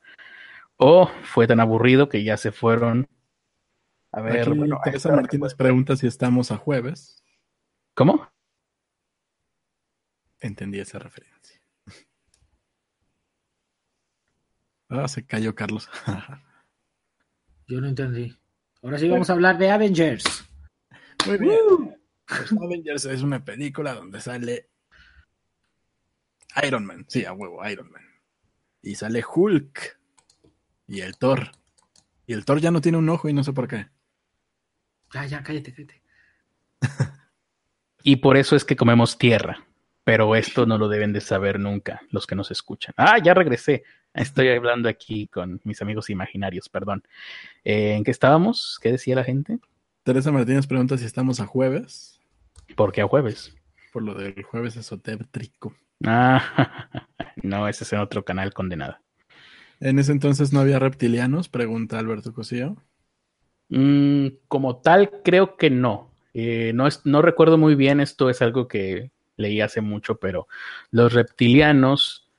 [0.77, 3.09] O fue tan aburrido que ya se fueron.
[4.13, 7.25] A ver, bueno, Teresa Martínez pregunta si estamos a jueves.
[7.95, 8.29] ¿Cómo?
[10.39, 11.61] Entendí esa referencia.
[14.91, 15.89] Ah, se cayó Carlos.
[17.67, 18.39] Yo no entendí.
[18.83, 20.45] Ahora sí vamos a hablar de Avengers.
[21.27, 22.04] Muy bien.
[22.27, 24.69] Pues Avengers es una película donde sale
[26.63, 27.05] Iron Man.
[27.09, 28.03] Sí, a huevo, Iron Man.
[28.83, 29.99] Y sale Hulk.
[30.87, 31.53] Y el Thor.
[32.27, 33.89] Y el Thor ya no tiene un ojo y no sé por qué.
[35.13, 36.03] Ya, ya, cállate, cállate.
[38.03, 39.65] y por eso es que comemos tierra.
[40.05, 42.93] Pero esto no lo deben de saber nunca los que nos escuchan.
[42.99, 43.85] Ah, ya regresé.
[44.13, 47.03] Estoy hablando aquí con mis amigos imaginarios, perdón.
[47.65, 48.79] Eh, ¿En qué estábamos?
[48.83, 49.59] ¿Qué decía la gente?
[50.05, 52.21] Teresa Martínez pregunta si estamos a jueves.
[52.77, 53.57] ¿Por qué a jueves?
[53.91, 55.75] Por lo del jueves esotérico.
[56.05, 56.91] Ah,
[57.43, 58.99] no, ese es en otro canal condenado.
[59.81, 61.49] ¿En ese entonces no había reptilianos?
[61.49, 62.77] Pregunta Alberto Cosío.
[63.71, 66.11] Mm, como tal, creo que no.
[66.35, 70.49] Eh, no, no recuerdo muy bien, esto es algo que leí hace mucho, pero
[70.91, 72.31] los reptilianos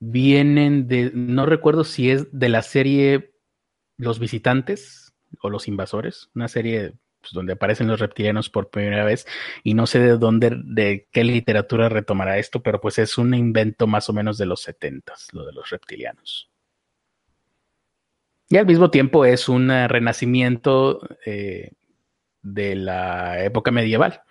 [0.00, 3.32] vienen de, no recuerdo si es de la serie
[3.96, 5.09] Los Visitantes
[5.40, 9.26] o Los Invasores, una serie pues, donde aparecen los reptilianos por primera vez
[9.62, 13.86] y no sé de dónde, de qué literatura retomará esto, pero pues es un invento
[13.86, 16.50] más o menos de los setentas, lo de los reptilianos.
[18.48, 21.70] Y al mismo tiempo es un renacimiento eh,
[22.42, 24.22] de la época medieval.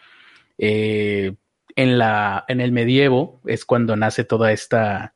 [0.58, 1.36] Eh,
[1.76, 5.14] en, la, en el medievo es cuando nace toda esta...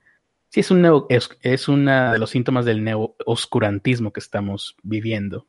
[0.53, 5.47] Sí, es, un es, es uno de los síntomas del neo-oscurantismo que estamos viviendo.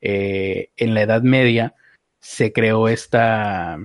[0.00, 1.74] Eh, en la Edad Media
[2.18, 3.76] se creó esta,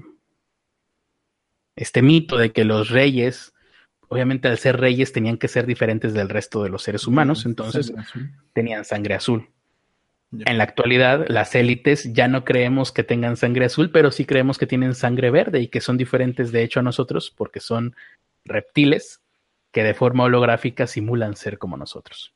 [1.76, 3.53] este mito de que los reyes,
[4.07, 7.93] obviamente al ser reyes tenían que ser diferentes del resto de los seres humanos, entonces
[8.53, 9.49] tenían sangre azul.
[10.32, 14.57] En la actualidad, las élites ya no creemos que tengan sangre azul, pero sí creemos
[14.57, 17.97] que tienen sangre verde y que son diferentes de hecho a nosotros porque son
[18.45, 19.22] reptiles
[19.74, 22.34] que de forma holográfica simulan ser como nosotros.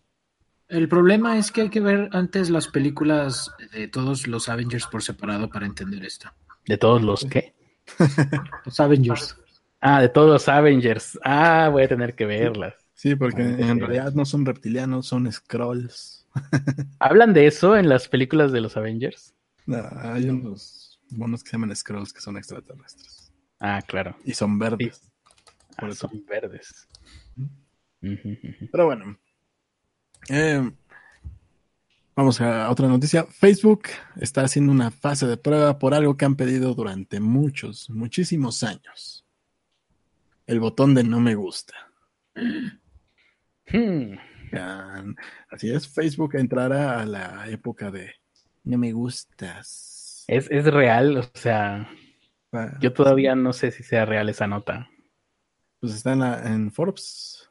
[0.67, 5.01] El problema es que hay que ver antes las películas de todos los Avengers por
[5.01, 6.29] separado para entender esto.
[6.65, 7.53] ¿De todos los qué?
[8.65, 9.37] los Avengers.
[9.79, 11.17] Ah, de todos los Avengers.
[11.23, 12.73] Ah, voy a tener que verlas.
[12.95, 16.25] Sí, porque en realidad no son reptilianos, son scrolls.
[16.99, 19.35] ¿Hablan de eso en las películas de los Avengers?
[19.67, 23.31] No, hay unos monos que se llaman scrolls que son extraterrestres.
[23.59, 24.17] Ah, claro.
[24.25, 25.01] Y son verdes.
[25.77, 26.87] Ah, son verdes.
[28.71, 29.17] Pero bueno,
[30.29, 30.71] eh,
[32.15, 33.25] vamos a otra noticia.
[33.25, 33.83] Facebook
[34.19, 39.25] está haciendo una fase de prueba por algo que han pedido durante muchos, muchísimos años.
[40.45, 41.73] El botón de no me gusta.
[43.69, 44.15] Hmm.
[45.49, 48.11] Así es, Facebook entrará a la época de
[48.63, 50.25] no me gustas.
[50.27, 51.89] Es, es real, o sea,
[52.51, 54.89] ah, yo todavía no sé si sea real esa nota.
[55.79, 57.49] Pues está en, en Forbes.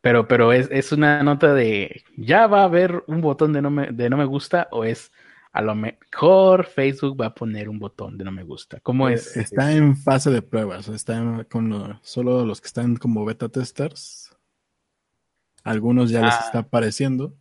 [0.00, 3.70] Pero, pero es, es, una nota de ya va a haber un botón de no
[3.70, 5.12] me, de no me gusta o es
[5.52, 8.80] a lo mejor Facebook va a poner un botón de no me gusta.
[8.80, 9.36] ¿Cómo eh, es?
[9.36, 14.34] Está en fase de pruebas, está con solo los que están como beta testers.
[15.64, 16.42] Algunos ya les ah.
[16.46, 17.34] está apareciendo.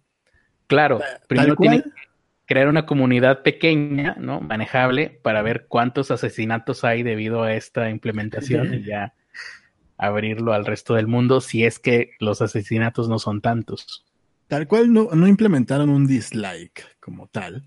[0.67, 1.91] Claro, primero tienen que
[2.45, 4.41] crear una comunidad pequeña, ¿no?
[4.41, 9.13] Manejable para ver cuántos asesinatos hay debido a esta implementación y ya
[9.99, 14.05] abrirlo al resto del mundo si es que los asesinatos no son tantos.
[14.47, 17.65] Tal cual no, no implementaron un dislike como tal,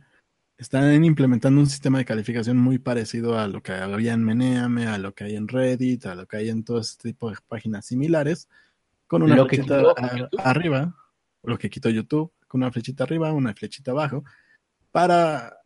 [0.63, 4.97] están implementando un sistema de calificación muy parecido a lo que había en Meneame, a
[4.97, 7.87] lo que hay en Reddit, a lo que hay en todo este tipo de páginas
[7.87, 8.49] similares,
[9.07, 9.83] con una flechita
[10.39, 10.95] arriba,
[11.43, 14.25] lo que quitó YouTube, con una flechita arriba, una flechita abajo,
[14.91, 15.59] para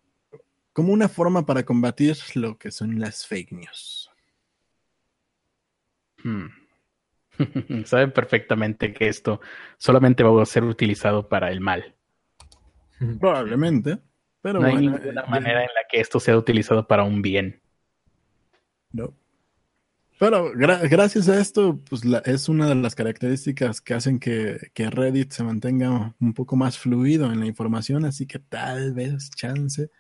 [0.73, 4.06] como una forma para combatir lo que son las fake news.
[6.23, 6.47] Hmm.
[7.85, 9.41] Saben perfectamente que esto
[9.77, 11.95] solamente va a ser utilizado para el mal.
[13.21, 13.99] Probablemente
[14.53, 17.61] no hay ninguna manera en la que esto sea utilizado para un bien.
[18.93, 19.13] No.
[20.19, 25.45] Pero gracias a esto, pues es una de las características que hacen que, Reddit se
[25.45, 29.91] mantenga un poco más fluido en la información, así que tal vez chance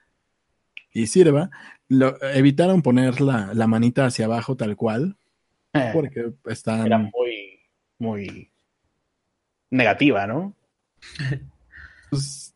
[0.91, 1.51] y sirva.
[1.89, 5.26] Lo, evitaron poner la, manita hacia abajo tal cual, eh,
[5.93, 6.87] porque están...
[6.87, 7.61] Era muy,
[7.99, 8.51] muy
[9.71, 10.55] negativa, ¿no?
[12.11, 12.55] pues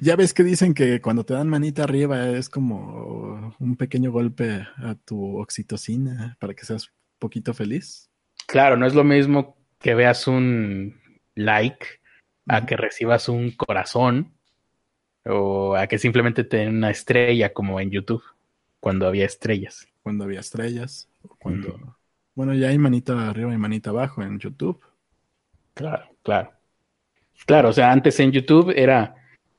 [0.00, 4.66] ya ves que dicen que cuando te dan manita arriba es como un pequeño golpe
[4.76, 8.10] a tu oxitocina para que seas un poquito feliz.
[8.46, 11.00] Claro, no es lo mismo que veas un
[11.34, 11.86] like
[12.46, 14.32] a que recibas un corazón
[15.24, 18.22] o a que simplemente te den una estrella como en YouTube
[18.80, 19.88] cuando había estrellas.
[20.02, 21.97] Cuando había estrellas, cuando...
[22.38, 24.80] Bueno, ya hay manita arriba y manita abajo en YouTube.
[25.74, 26.52] Claro, claro.
[27.46, 29.16] Claro, o sea, antes en YouTube era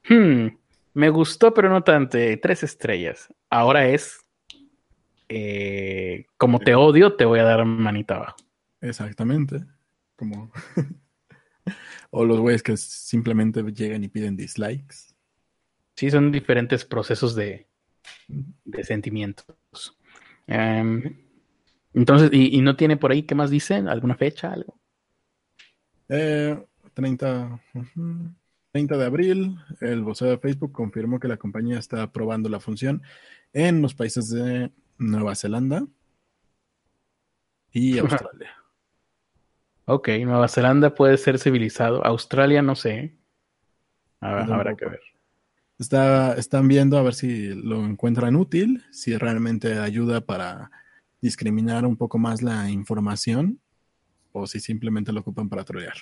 [0.07, 0.47] Hmm,
[0.93, 2.17] me gustó, pero no tanto.
[2.41, 3.27] Tres estrellas.
[3.49, 4.21] Ahora es.
[5.27, 8.37] Eh, como te odio, te voy a dar manita abajo.
[8.79, 9.59] Exactamente.
[10.15, 10.49] Como.
[12.11, 15.13] o los güeyes que simplemente llegan y piden dislikes.
[15.97, 17.67] Sí, son diferentes procesos de,
[18.29, 19.99] de sentimientos.
[20.47, 21.28] Em,
[21.93, 23.87] entonces, ¿y, no tiene por ahí qué más dicen?
[23.87, 24.53] ¿Alguna fecha?
[24.53, 24.79] ¿Algo?
[26.07, 26.63] Eh,
[26.93, 27.61] 30.
[28.71, 33.01] 30 de abril, el vocero de Facebook confirmó que la compañía está probando la función
[33.51, 35.87] en los países de Nueva Zelanda
[37.71, 38.51] y Australia.
[39.85, 42.05] Ok, Nueva Zelanda puede ser civilizado.
[42.05, 43.15] Australia no sé.
[44.19, 45.01] habrá que ver.
[45.79, 50.69] Está, están viendo a ver si lo encuentran útil, si realmente ayuda para
[51.21, 53.59] discriminar un poco más la información
[54.31, 55.95] o si simplemente lo ocupan para trolear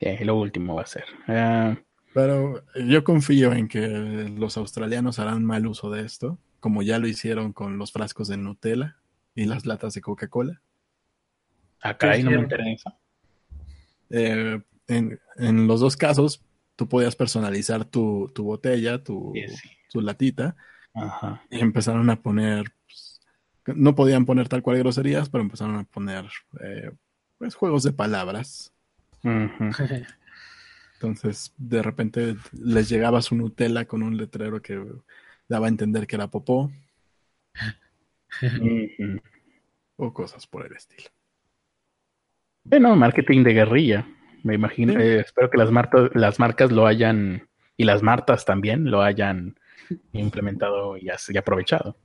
[0.00, 1.04] lo último va a ser.
[1.26, 1.76] Ah,
[2.14, 3.86] Pero yo confío en que
[4.36, 8.36] los australianos harán mal uso de esto, como ya lo hicieron con los frascos de
[8.36, 8.96] Nutella
[9.34, 10.60] y las latas de Coca-Cola.
[11.80, 12.96] Acá ahí no me interesa.
[14.10, 16.42] Eh, en, los dos casos,
[16.74, 19.34] tú podías personalizar tu, botella, tu,
[19.94, 20.56] latita,
[21.50, 22.72] y empezaron a poner,
[23.66, 26.26] no podían poner tal cual groserías, pero empezaron a poner
[26.62, 26.90] eh,
[27.38, 28.72] pues, juegos de palabras
[30.94, 34.82] Entonces, de repente les llegaba su Nutella con un letrero que
[35.48, 36.70] daba a entender que era popó.
[39.96, 41.08] o cosas por el estilo.
[42.64, 44.06] Bueno, marketing de guerrilla,
[44.42, 44.98] me imagino.
[44.98, 45.70] Eh, espero que las,
[46.14, 49.58] las marcas lo hayan, y las martas también, lo hayan
[50.12, 51.96] implementado y, y aprovechado.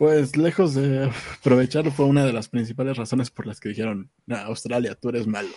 [0.00, 4.94] Pues lejos de aprovechar fue una de las principales razones por las que dijeron, Australia,
[4.94, 5.50] tú eres malo.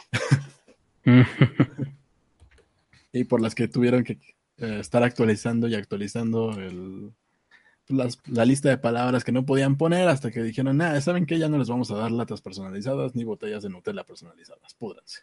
[3.13, 4.19] y por las que tuvieron que
[4.57, 7.13] eh, estar actualizando y actualizando el,
[7.87, 11.39] la lista de palabras que no podían poner hasta que dijeron, nada, ¿saben qué?
[11.39, 15.21] Ya no les vamos a dar latas personalizadas ni botellas de Nutella personalizadas, púdranse.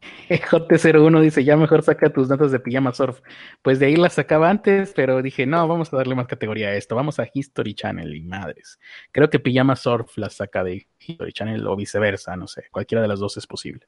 [0.28, 3.20] J01 dice, ya mejor saca tus notas de pijama surf.
[3.62, 6.74] Pues de ahí las sacaba antes, pero dije, no, vamos a darle más categoría a
[6.74, 6.94] esto.
[6.94, 8.78] Vamos a History Channel y madres.
[9.12, 12.64] Creo que pijama surf las saca de History Channel o viceversa, no sé.
[12.70, 13.86] Cualquiera de las dos es posible.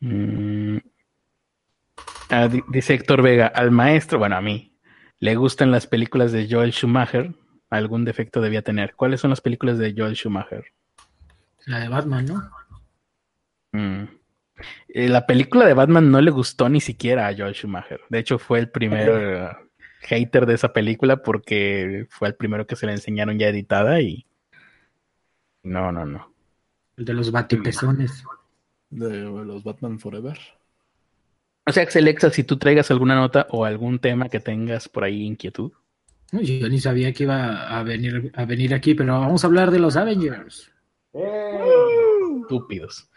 [0.00, 0.78] Mm.
[2.30, 4.74] Ah, dice Héctor Vega, al maestro, bueno, a mí,
[5.18, 7.34] le gustan las películas de Joel Schumacher.
[7.70, 8.94] Algún defecto debía tener.
[8.94, 10.66] ¿Cuáles son las películas de Joel Schumacher?
[11.66, 12.50] La de Batman, ¿no?
[13.72, 14.04] Mm.
[14.88, 18.00] Eh, la película de Batman no le gustó ni siquiera a Joel Schumacher.
[18.08, 19.56] De hecho, fue el primer
[20.00, 24.26] hater de esa película porque fue el primero que se le enseñaron ya editada y
[25.62, 26.32] no, no, no.
[26.96, 28.24] El de los batipezones.
[28.90, 30.38] De los Batman Forever.
[31.66, 35.22] O sea, Alexa, si tú traigas alguna nota o algún tema que tengas por ahí
[35.22, 35.72] inquietud.
[36.32, 39.78] Yo ni sabía que iba a venir, a venir aquí, pero vamos a hablar de
[39.78, 40.70] los Avengers.
[42.48, 43.10] Estúpidos.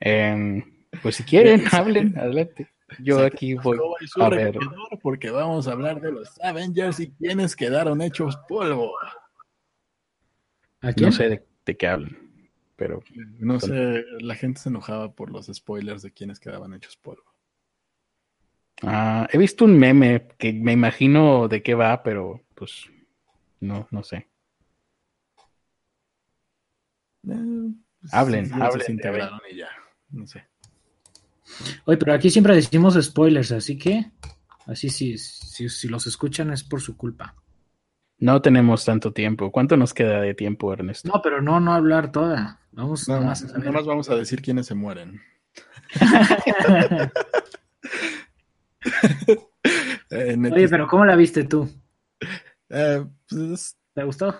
[0.00, 0.62] Em,
[1.02, 2.70] pues si quieren, hablen, adelante.
[3.00, 3.78] Yo aquí voy
[4.20, 4.58] a ver.
[5.02, 8.92] Porque vamos a hablar de los Avengers y quienes quedaron hechos polvo.
[10.82, 12.16] No sé de, qué hablan,
[12.76, 13.02] pero...
[13.40, 17.24] No sé, la gente se enojaba por los spoilers de quienes quedaban hechos polvo.
[18.82, 22.84] Ah, he visto un meme que me imagino de qué va, pero pues
[23.58, 24.28] no, no sé.
[28.06, 29.00] Pues, hablen, hablen.
[29.50, 29.68] y ya,
[30.10, 30.46] no sé.
[31.86, 34.12] Oye, pero aquí siempre decimos spoilers, así que
[34.66, 37.34] así sí, si, si, los escuchan es por su culpa.
[38.18, 39.50] No tenemos tanto tiempo.
[39.50, 41.10] ¿Cuánto nos queda de tiempo, Ernesto?
[41.12, 42.60] No, pero no, no hablar toda.
[42.70, 45.20] Vamos no, nomás a vamos a decir quiénes se mueren.
[50.08, 51.68] Eh, Oye, pero ¿cómo la viste tú?
[52.68, 54.38] Eh, pues, ¿Te gustó?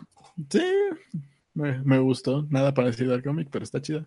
[0.48, 0.62] Sí,
[1.56, 2.46] me, gustó.
[2.50, 4.06] Nada parecido al cómic, pero está chida.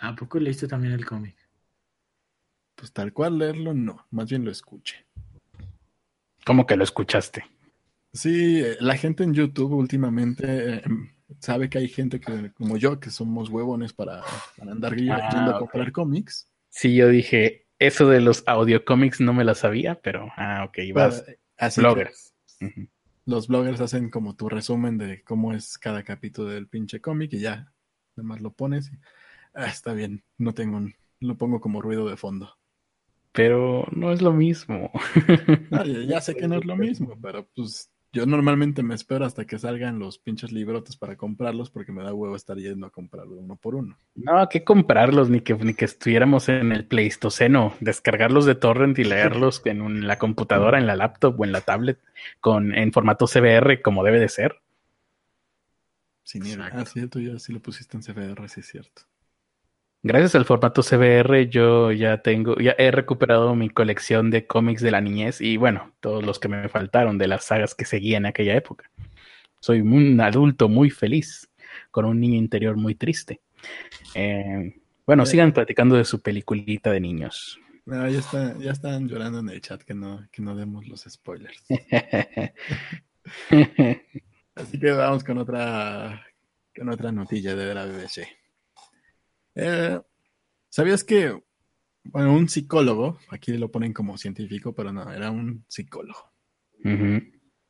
[0.00, 1.36] ¿A poco leíste también el cómic?
[2.74, 4.06] Pues tal cual leerlo, no.
[4.10, 5.06] Más bien lo escuché.
[6.44, 7.44] ¿Cómo que lo escuchaste?
[8.12, 10.82] Sí, eh, la gente en YouTube últimamente
[11.40, 14.22] sabe que hay gente que, como yo, que somos huevones para,
[14.60, 16.48] andar yendo a ah, comprar cómics.
[16.68, 20.78] Sí, yo dije, eso de los audio cómics no me la sabía, pero, ah, ok,
[20.94, 21.24] vas.
[21.76, 22.34] bloggers.
[23.24, 27.40] Los bloggers hacen como tu resumen de cómo es cada capítulo del pinche cómic y
[27.40, 27.72] ya,
[28.16, 28.98] nada más lo pones y,
[29.54, 32.56] ah, está bien, no tengo un, lo pongo como ruido de fondo.
[33.32, 34.90] Pero no es lo mismo.
[36.08, 39.58] ya sé que no es lo mismo, pero pues yo normalmente me espero hasta que
[39.58, 43.56] salgan los pinches librotes para comprarlos porque me da huevo estar yendo a comprarlo uno
[43.56, 43.96] por uno.
[44.14, 49.04] No, que comprarlos, ni que, ni que estuviéramos en el Pleistoceno, descargarlos de torrent y
[49.04, 51.98] leerlos en, la computadora, en la laptop o en la tablet
[52.40, 54.60] con, en formato CBR como debe de ser.
[56.22, 59.02] Sí, mira, ah, cierto, ya sí lo pusiste en CBR, sí es cierto.
[60.04, 64.90] Gracias al formato CBR yo ya tengo, ya he recuperado mi colección de cómics de
[64.90, 68.26] la niñez y bueno, todos los que me faltaron de las sagas que seguía en
[68.26, 68.90] aquella época.
[69.60, 71.48] Soy un adulto muy feliz,
[71.92, 73.42] con un niño interior muy triste.
[74.16, 74.74] Eh,
[75.06, 77.60] bueno, sigan platicando de su peliculita de niños.
[77.86, 78.20] No, ya,
[78.58, 81.62] ya están llorando en el chat que no, que no demos los spoilers.
[84.56, 86.26] Así que vamos con otra,
[86.76, 88.41] con otra notilla de la BBC.
[89.54, 90.00] Eh,
[90.68, 91.42] ¿Sabías que,
[92.04, 96.32] bueno, un psicólogo, aquí lo ponen como científico, pero no, era un psicólogo,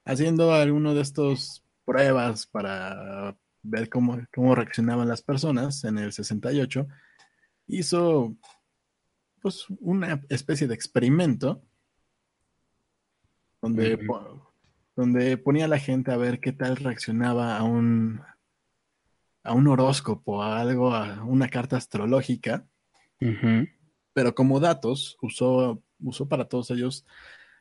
[0.05, 6.87] haciendo alguno de estos pruebas para ver cómo, cómo reaccionaban las personas en el 68,
[7.66, 8.37] hizo
[9.41, 11.62] pues una especie de experimento
[13.61, 13.99] donde,
[14.95, 18.20] donde ponía a la gente a ver qué tal reaccionaba a un,
[19.43, 22.66] a un horóscopo, a algo, a una carta astrológica,
[24.12, 27.07] pero como datos usó, usó para todos ellos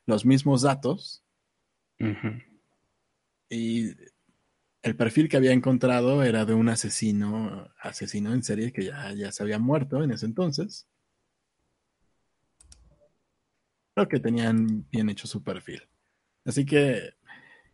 [0.06, 1.24] los mismos datos.
[3.48, 3.90] Y
[4.82, 9.30] el perfil que había encontrado era de un asesino, asesino en serie que ya, ya
[9.30, 10.88] se había muerto en ese entonces.
[13.94, 15.82] Creo que tenían bien hecho su perfil.
[16.44, 17.14] Así que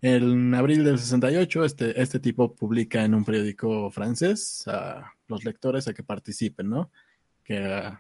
[0.01, 5.89] en abril del 68, este, este tipo publica en un periódico francés a los lectores
[5.89, 6.91] a que participen, ¿no?
[7.43, 7.93] Que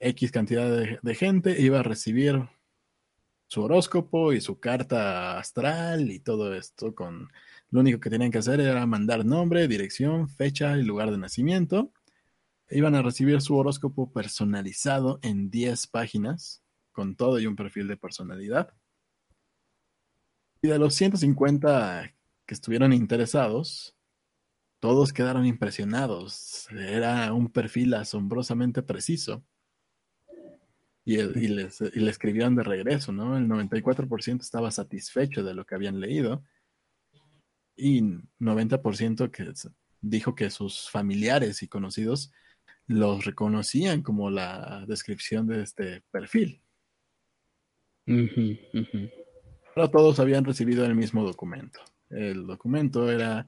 [0.00, 0.70] X cantidad
[1.02, 2.48] de, gente iba a recibir
[3.46, 7.28] su horóscopo y su carta astral y todo esto con
[7.70, 11.92] lo único que tenían que hacer era mandar nombre, dirección, fecha y lugar de nacimiento.
[12.70, 17.96] Iban a recibir su horóscopo personalizado en 10 páginas con todo y un perfil de
[17.96, 18.74] personalidad.
[20.60, 22.14] Y de los 150
[22.46, 23.96] que estuvieron interesados,
[24.80, 26.68] todos quedaron impresionados.
[26.70, 29.44] Era un perfil asombrosamente preciso.
[31.04, 33.36] Y, le escribieron de regreso, ¿no?
[33.38, 36.44] El 94% estaba satisfecho de lo que habían leído.
[37.76, 38.02] Y
[38.40, 39.52] 90% que
[40.00, 42.32] dijo que sus familiares y conocidos
[42.86, 46.62] los reconocían como la descripción de este perfil
[49.86, 51.80] todos habían recibido el mismo documento.
[52.10, 53.46] El documento era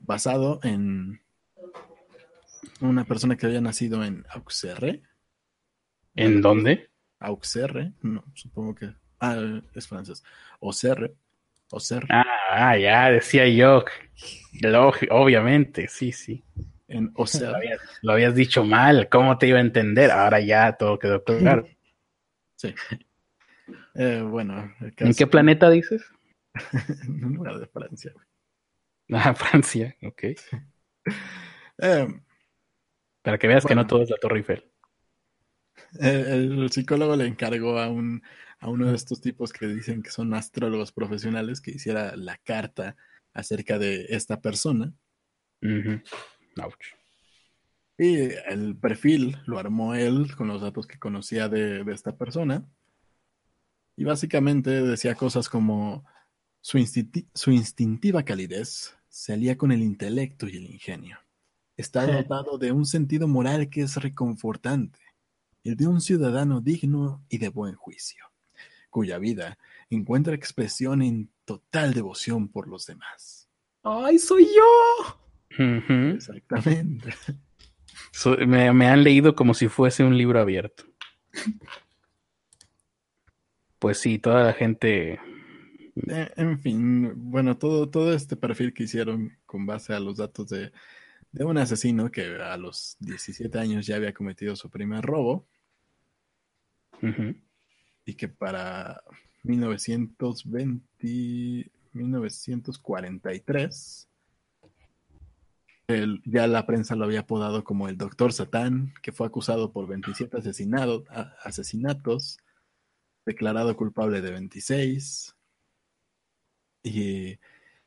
[0.00, 1.20] basado en
[2.80, 5.02] una persona que había nacido en Auxerre.
[6.14, 6.90] ¿En dónde?
[7.18, 10.24] Auxerre, no, supongo que Ah, es francés.
[10.62, 11.12] Auxerre.
[11.70, 12.08] Auxerre.
[12.10, 13.84] Ah, ya decía yo.
[15.10, 16.42] obviamente, sí, sí.
[16.88, 17.50] En Auxerre.
[17.50, 19.08] Lo habías, lo habías dicho mal.
[19.10, 20.10] ¿Cómo te iba a entender?
[20.10, 21.68] Ahora ya todo quedó claro.
[22.56, 22.74] Sí.
[24.00, 24.72] Eh, bueno.
[24.96, 26.02] ¿En qué planeta dices?
[27.04, 28.14] en un lugar de Francia.
[29.12, 30.22] Ah, Francia, ok.
[31.82, 32.08] Eh,
[33.20, 34.64] Para que veas que no todo es la Torre Eiffel.
[35.98, 38.22] El, psicólogo le encargó a, un,
[38.58, 42.96] a uno de estos tipos que dicen que son astrólogos profesionales que hiciera la carta
[43.34, 44.94] acerca de esta persona.
[47.98, 48.16] Y
[48.48, 52.66] el perfil lo armó él con los datos que conocía de, de esta persona.
[54.00, 56.06] Y básicamente decía cosas como
[56.62, 56.78] su,
[57.34, 61.18] su instintiva calidez se alía con el intelecto y el ingenio.
[61.76, 65.00] Está dotado de un sentido moral que es reconfortante,
[65.64, 68.24] el de un ciudadano digno y de buen juicio,
[68.88, 69.58] cuya vida
[69.90, 73.50] encuentra expresión en total devoción por los demás.
[73.82, 75.20] ¡Ay, soy yo!
[76.14, 77.12] Exactamente.
[78.46, 80.84] me, me han leído como si fuese un libro abierto.
[83.80, 85.18] Pues sí, toda la gente
[86.08, 90.48] eh, en fin, bueno, todo, todo este perfil que hicieron con base a los datos
[90.50, 90.72] de,
[91.32, 95.46] un asesino que a los 17 años ya había cometido su primer robo.
[98.04, 99.02] Y que para
[99.42, 104.06] 1920, 1943
[106.24, 110.36] ya la prensa lo había apodado como el Doctor Satán, que fue acusado por 27
[111.42, 112.38] asesinatos,
[113.30, 115.36] declarado culpable de 26,
[116.82, 117.38] y,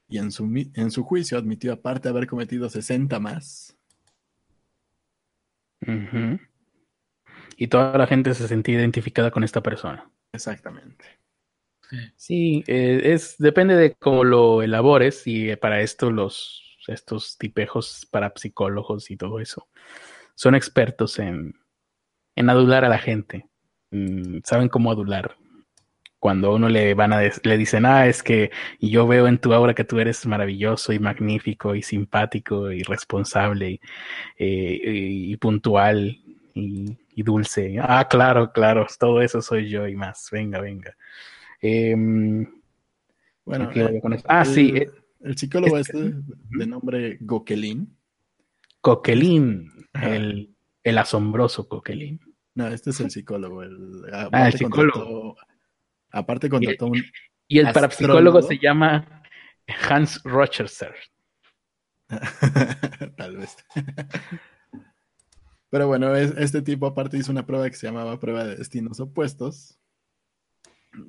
[0.09, 3.77] en, su, en su juicio admitió aparte haber cometido 60 más.
[7.57, 10.09] Y toda la gente se sentía identificada con esta persona.
[10.31, 11.05] Exactamente.
[12.15, 18.07] Sí, eh, es, depende de cómo lo elabores y eh, para esto los, estos tipejos
[18.09, 19.67] para psicólogos y todo eso
[20.35, 21.53] son expertos en,
[22.35, 23.47] en adular a la gente.
[23.93, 25.35] Mm, saben cómo adular
[26.23, 29.73] cuando uno le van a le dicen, ah, es que yo veo en tu aura
[29.73, 33.81] que tú eres maravilloso y magnífico y simpático y responsable
[34.39, 36.17] y, eh, puntual
[36.53, 37.75] y, dulce.
[37.81, 40.29] Ah, claro, claro, todo eso soy yo y más.
[40.31, 40.95] Venga, venga.
[41.61, 42.47] Em,
[43.43, 44.71] bueno, eh, ah, sí.
[44.77, 44.89] Eh,
[45.25, 46.13] el psicólogo este,
[46.51, 47.97] de nombre Gokelin.
[48.79, 49.69] Coquelin,
[50.01, 52.32] el, el asombroso Coquelin.
[52.55, 53.63] No, este es el psicólogo.
[53.63, 55.35] El, ah, el psicólogo.
[56.11, 57.03] Aparte contrató un...
[57.47, 59.23] Y el parapsicólogo se llama
[59.89, 60.93] Hans Rochester.
[63.17, 63.57] Tal vez.
[65.69, 69.79] Pero bueno, este tipo aparte hizo una prueba que se llamaba prueba de destinos opuestos.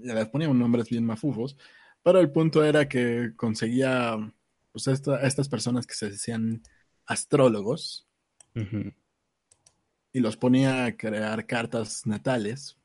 [0.01, 1.59] Les ponía nombres bien mafufos.
[2.03, 4.16] Pero el punto era que conseguía
[4.72, 6.62] pues, estas personas que se decían
[7.07, 8.09] astrólogos
[10.14, 12.78] y los ponía a crear cartas natales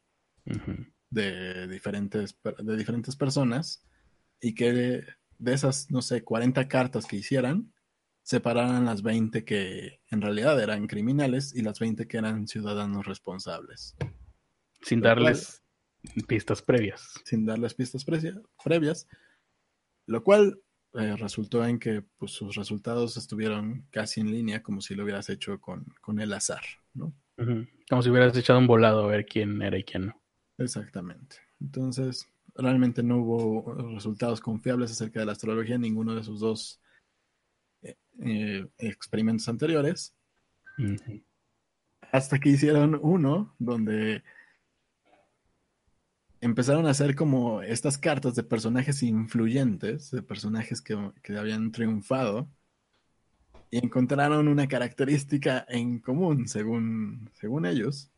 [1.11, 3.86] de diferentes, de diferentes personas
[4.41, 7.71] y que de, esas, no sé, 40 cartas que hicieran,
[8.23, 13.95] separaran las 20 que en realidad eran criminales y las 20 que eran ciudadanos responsables.
[14.82, 15.63] Sin darles
[16.27, 17.13] pistas previas.
[17.25, 19.07] Sin darles pistas previas,
[20.07, 20.59] lo cual
[20.93, 25.30] eh, resultó en que pues, sus resultados estuvieron casi en línea, como si lo hubieras
[25.30, 26.63] hecho con, con el azar,
[26.94, 27.14] ¿no?
[27.90, 30.22] Como si hubieras echado un volado a ver quién era y quién no.
[30.58, 31.38] Exactamente.
[31.62, 36.82] Entonces, realmente no hubo resultados confiables acerca de la astrología en ninguno de sus dos
[37.82, 40.16] eh, eh, experimentos anteriores.
[42.12, 44.24] Hasta que hicieron uno donde
[46.42, 52.50] empezaron a hacer como estas cartas de personajes influyentes, de personajes que, habían triunfado,
[53.72, 58.11] y encontraron una característica en común, según, según ellos,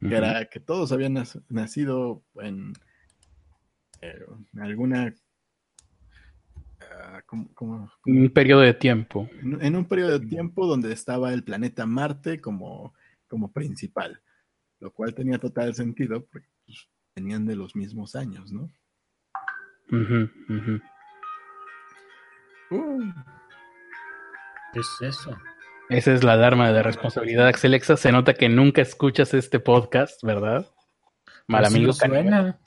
[0.00, 2.72] que era que todos habían nacido en,
[4.00, 4.24] eh,
[4.60, 5.14] alguna...
[6.80, 7.22] Ah,
[8.06, 9.28] un periodo de tiempo.
[9.42, 12.94] En, un periodo de tiempo donde estaba el planeta Marte como,
[13.28, 14.20] como principal,
[14.80, 18.70] lo cual tenía total sentido porque pues, venían de los mismos años, ¿no?
[22.70, 23.12] Uh.
[24.72, 25.36] ¿Qué es eso?
[25.88, 27.96] Esa es la alarma de responsabilidad, Axelexa.
[27.96, 30.66] Se nota que nunca escuchas este podcast, ¿verdad?
[31.46, 32.58] Mal pues amigo caníbal.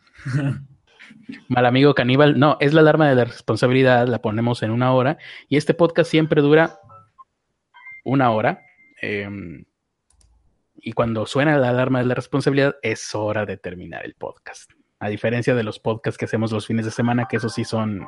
[1.47, 2.39] Mal amigo caníbal.
[2.39, 5.19] No, es la alarma de la responsabilidad, la ponemos en una hora.
[5.49, 6.79] Y este podcast siempre dura
[8.03, 8.63] una hora.
[9.01, 9.65] Em,
[10.75, 14.71] y cuando suena la alarma de la responsabilidad, es hora de terminar el podcast.
[14.99, 18.07] A diferencia de los podcasts que hacemos los fines de semana, que esos sí son,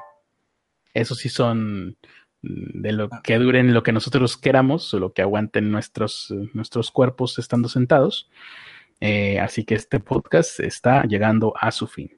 [0.96, 1.98] esos sí son
[2.44, 7.40] de lo que duren lo que nosotros queramos o lo que aguanten nuestros, nuestros cuerpos
[7.40, 8.30] estando sentados.
[9.00, 12.12] Eh, así que este podcast está llegando a su fin.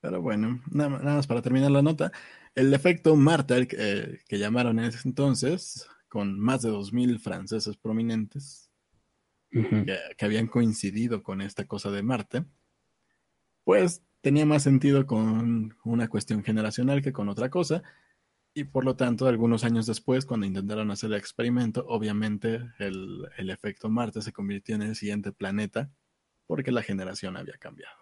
[0.00, 2.10] Pero bueno, nada, más para terminar la nota,
[2.54, 8.68] el efecto Martel eh, que llamaron en ese entonces, con más de 2.000 franceses prominentes
[9.50, 12.44] que, habían coincidido con esta cosa de Marte,
[13.64, 17.82] pues tenía más sentido con una cuestión generacional que con otra cosa.
[18.54, 23.88] Y por lo tanto, algunos años después, cuando intentaron hacer el experimento, obviamente el, efecto
[23.88, 25.90] Marte se convirtió en el siguiente planeta
[26.46, 27.96] porque la generación había cambiado.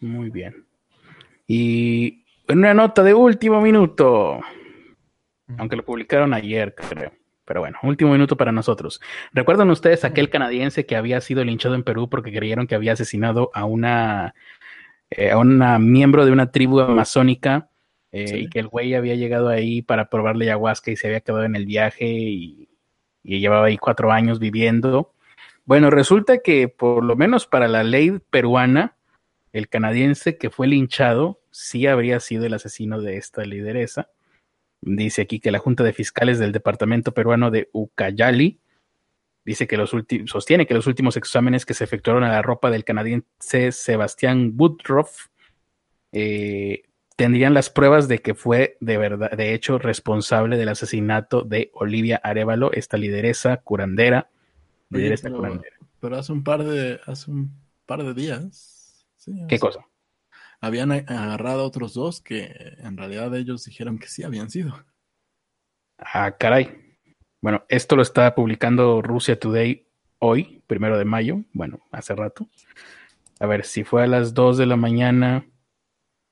[0.00, 0.64] Muy bien.
[1.46, 4.40] Y una nota de último minuto,
[5.58, 7.12] aunque lo publicaron ayer, creo.
[7.44, 9.00] Pero bueno, último minuto para nosotros.
[9.32, 13.50] ¿Recuerdan ustedes aquel canadiense que había sido linchado en Perú porque creyeron que había asesinado
[13.52, 14.34] a una,
[15.10, 17.68] eh, a una miembro de una tribu amazónica
[18.12, 21.44] eh, y que el güey había llegado ahí para probarle ayahuasca y se había quedado
[21.44, 22.68] en el viaje y,
[23.22, 25.12] y llevaba ahí cuatro años viviendo?
[25.64, 28.96] Bueno, resulta que por lo menos para la ley peruana,
[29.52, 34.08] el canadiense que fue linchado sí habría sido el asesino de esta lideresa
[34.82, 38.59] Dice aquí que la Junta de Fiscales del Departamento Peruano de Ucayali
[39.44, 39.94] dice que los
[40.26, 45.26] sostiene que los últimos exámenes que se efectuaron a la ropa del canadiense Sebastián Woodruff
[46.12, 46.82] eh,
[47.16, 52.20] tendrían las pruebas de que fue de verdad, de hecho, responsable del asesinato de Olivia
[52.22, 54.30] Arevalo, esta lideresa curandera.
[56.00, 57.52] pero, hace un par de, hace un
[57.86, 59.06] par de días.
[59.48, 59.86] ¿Qué cosa?
[60.60, 64.84] habían agarrado a otros dos que en realidad ellos dijeron que sí habían sido.
[65.98, 66.89] Ah, caray.
[67.42, 69.86] Bueno, esto lo está publicando Rusia Today
[70.18, 72.48] hoy, primero de mayo, bueno, hace rato.
[73.38, 75.46] A ver, si fue a las 2 de la mañana,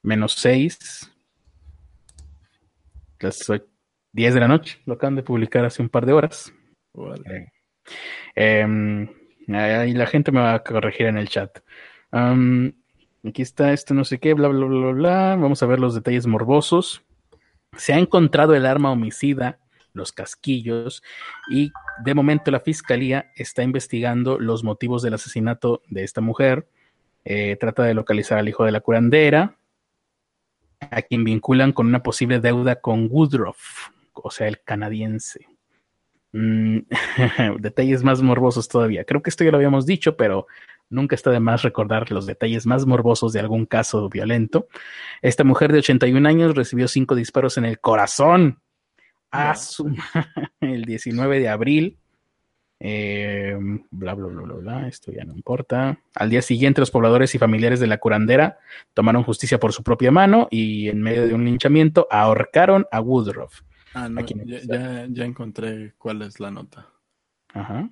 [0.03, 1.11] menos 6,
[3.21, 3.53] las
[4.13, 6.53] 10 de la noche, lo acaban de publicar hace un par de horas.
[6.93, 7.53] Vale.
[8.37, 9.09] Eh,
[9.55, 11.59] ahí la gente me va a corregir en el chat.
[12.13, 15.37] Aquí está esto, no sé qué, bla, bla, bla, bla.
[15.37, 17.03] Vamos a ver los detalles morbosos.
[17.79, 19.59] Se ha encontrado el arma homicida,
[19.93, 21.03] los casquillos,
[21.51, 21.73] y
[22.05, 26.69] de momento la fiscalía está investigando los motivos del asesinato de esta mujer.
[27.25, 29.57] Eh, trata de localizar al hijo de la curandera,
[30.81, 35.47] a quien vinculan con una posible deuda con Woodruff, o sea, el canadiense.
[36.33, 36.81] Mm,
[37.59, 39.05] detalles más morbosos todavía.
[39.05, 40.47] Creo que esto ya lo habíamos dicho, pero
[40.91, 44.69] Nunca está de más recordar los detalles más morbosos de algún caso violento.
[45.21, 48.61] Esta mujer de 81 años recibió cinco disparos en el corazón
[49.31, 49.95] a su,
[50.61, 51.99] el 19 de abril.
[52.81, 53.57] Eh,
[53.91, 55.99] bla, bla, bla, bla, bla, esto ya no importa.
[56.15, 58.59] Al día siguiente, los pobladores y familiares de la curandera
[58.95, 63.63] tomaron justicia por su propia mano y en medio de un linchamiento ahorcaron a Woodruff.
[63.95, 66.87] Ah, no, ya, ya encontré cuál es la nota.
[67.49, 67.91] Ajá.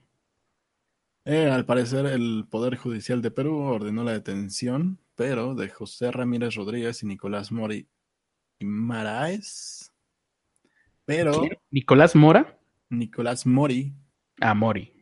[1.25, 6.55] Eh, al parecer, el Poder Judicial de Perú ordenó la detención, pero de José Ramírez
[6.55, 7.89] Rodríguez y Nicolás Mori
[8.61, 9.93] y Maraes.
[11.07, 11.49] Pero.
[11.71, 12.59] ¿Nicolás Mora?
[12.91, 13.95] Nicolás Mori.
[14.41, 14.93] Ah, Mori.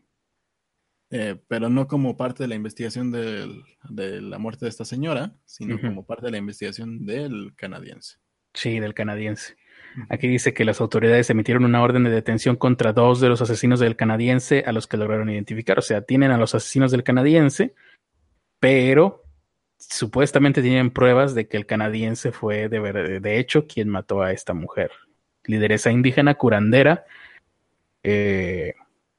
[1.11, 5.80] Eh, pero no como parte de la investigación de la muerte de esta señora, sino
[5.80, 8.16] como parte de la investigación del canadiense.
[8.52, 9.57] Sí, del canadiense.
[10.09, 13.80] Aquí dice que las autoridades emitieron una orden de detención contra dos de los asesinos
[13.80, 15.78] del canadiense a los que lograron identificar.
[15.78, 17.74] O sea, tienen a los asesinos del canadiense,
[18.59, 19.24] pero
[19.78, 24.52] supuestamente tienen pruebas de que el canadiense fue de, de hecho quien mató a esta
[24.52, 24.90] mujer.
[25.47, 27.05] Lideresa indígena curandera
[28.03, 28.75] eh,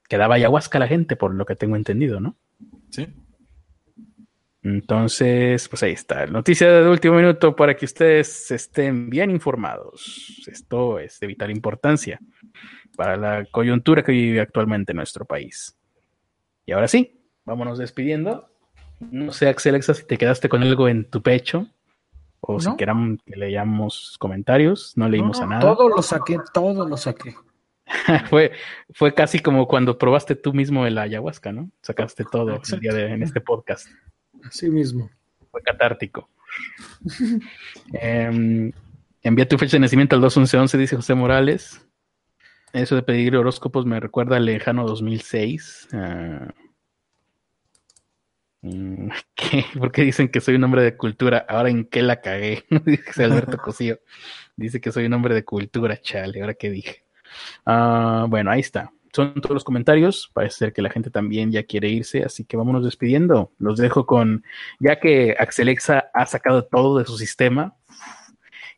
[0.08, 2.36] que daba ayahuasca a la gente, por lo que tengo entendido, ¿no?
[2.90, 3.08] Sí.
[4.62, 6.26] Entonces, pues ahí está.
[6.26, 10.44] Noticia de último minuto para que ustedes estén bien informados.
[10.48, 12.20] Esto es de vital importancia
[12.96, 15.78] para la coyuntura que vive actualmente nuestro país.
[16.66, 18.50] Y ahora sí, vámonos despidiendo.
[19.00, 21.70] No sé, Axel, si te quedaste con algo en tu pecho
[22.48, 24.94] o si queramos que leamos comentarios.
[24.96, 25.62] No leímos a nada.
[25.62, 27.36] Todo lo saqué, todo lo saqué.
[28.30, 28.52] fue,
[28.94, 31.72] fue casi como cuando probaste tú mismo el ayahuasca, ¿no?
[31.82, 33.88] Sacaste todo el día de, en este podcast.
[34.44, 35.10] Así mismo.
[35.52, 36.30] Fue catártico.
[37.94, 38.72] eh,
[39.22, 41.86] envía tu fecha de nacimiento al 21111, dice José Morales.
[42.74, 45.90] Eso de pedir horóscopos me recuerda al lejano 2006.
[45.94, 46.65] Ah, mm,
[49.36, 49.66] ¿Qué?
[49.78, 51.46] ¿Por qué dicen que soy un hombre de cultura?
[51.48, 54.00] Ahora en qué la cagué, dice Alberto Cosío.
[54.56, 57.04] Dice que soy un hombre de cultura, chale, ahora qué dije.
[57.66, 58.92] Ah, bueno, ahí está.
[59.14, 60.32] son todos los comentarios.
[60.34, 63.52] Parece ser que la gente también ya quiere irse, así que vámonos despidiendo.
[63.60, 64.44] Los dejo con,
[64.80, 67.76] ya que Axelexa ha sacado todo de su sistema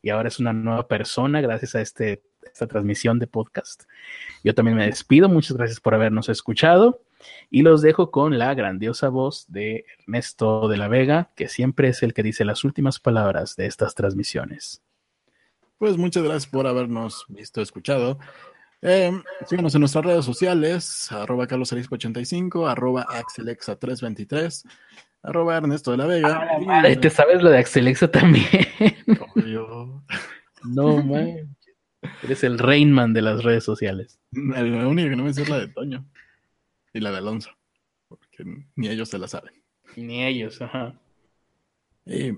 [0.02, 3.84] y ahora es una nueva persona gracias a este, esta transmisión de podcast.
[4.44, 5.30] Yo también me despido.
[5.30, 7.02] Muchas gracias por habernos escuchado
[7.50, 12.04] y los dejo con la grandiosa voz de Ernesto de la Vega, que siempre es
[12.04, 14.82] el que dice las últimas palabras de estas transmisiones.
[15.78, 18.20] Pues muchas gracias por habernos visto, escuchado.
[18.82, 19.12] Eh,
[19.46, 24.64] síganos en nuestras redes sociales, arroba carlosarisco85, arroba axelexa323,
[25.24, 26.48] arroba Ernesto de la Vega.
[26.68, 28.46] Ah, ¿Te sabes lo de Axelexa también?
[30.64, 31.56] no, man.
[32.24, 34.20] Eres el Rainman de las redes sociales.
[34.32, 36.06] La única que no me sé es la de Toño
[36.98, 37.52] y la de Alonso,
[38.08, 38.44] porque
[38.76, 39.54] ni ellos se la saben.
[39.96, 41.00] Ni ellos, ajá.
[42.06, 42.34] Y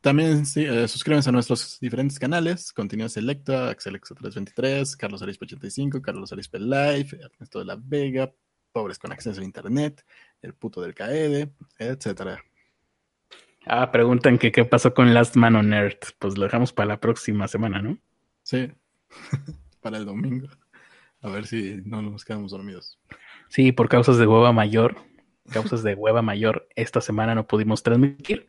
[0.00, 6.00] también sí, eh, suscríbanse a nuestros diferentes canales, Contenido Selecta, Axelexa 323, Carlos Arispe 85,
[6.00, 8.32] Carlos Arispe Live, Ernesto de la Vega,
[8.72, 10.04] Pobres con Acceso a Internet,
[10.40, 12.42] El Puto del KED, etcétera.
[13.66, 16.12] Ah, preguntan que qué pasó con Last Man on Earth.
[16.18, 17.98] Pues lo dejamos para la próxima semana, ¿no?
[18.42, 18.72] Sí,
[19.82, 20.48] para el domingo.
[21.20, 22.98] A ver si no nos quedamos dormidos.
[23.50, 24.96] Sí, por causas de hueva mayor,
[25.52, 28.46] causas de hueva mayor, esta semana no pudimos transmitir.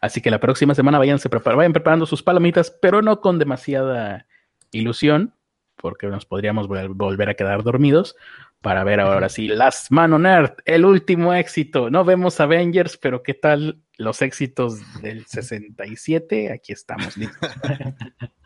[0.00, 4.26] Así que la próxima semana váyanse vayan preparando sus palomitas, pero no con demasiada
[4.72, 5.34] ilusión,
[5.76, 8.16] porque nos podríamos volver a quedar dormidos
[8.60, 11.88] para ver ahora sí Last Man on Earth, el último éxito.
[11.88, 16.52] No vemos Avengers, pero ¿qué tal los éxitos del 67?
[16.52, 17.50] Aquí estamos listos.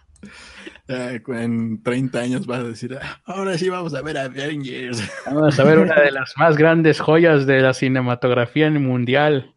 [0.88, 5.02] en 30 años vas a decir, ah, ahora sí vamos a ver Avengers.
[5.26, 9.54] Vamos a ver una de las más grandes joyas de la cinematografía mundial.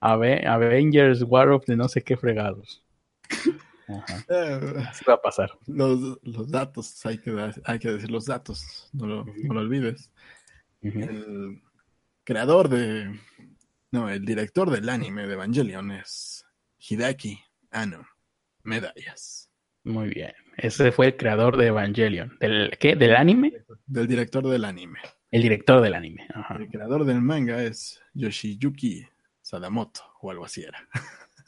[0.00, 2.84] Avengers War of the no sé qué fregados.
[3.88, 5.50] Así va a pasar.
[5.66, 10.10] Los, datos, hay que, hay que decir los datos, no lo, olvides.
[10.82, 11.62] El
[12.24, 13.18] creador de,
[13.90, 16.44] no, el director del anime de Evangelion es
[16.78, 17.40] Hideki
[17.70, 18.06] Anno.
[18.62, 19.47] Medallas.
[19.88, 20.32] Muy bien.
[20.58, 22.36] Ese fue el creador de Evangelion.
[22.40, 22.94] ¿Del qué?
[22.94, 23.64] ¿Del anime?
[23.86, 24.98] Del director del anime.
[25.30, 26.28] El director del anime.
[26.58, 29.06] El creador del manga es Yoshiyuki
[29.40, 30.86] Sadamoto, o algo así era.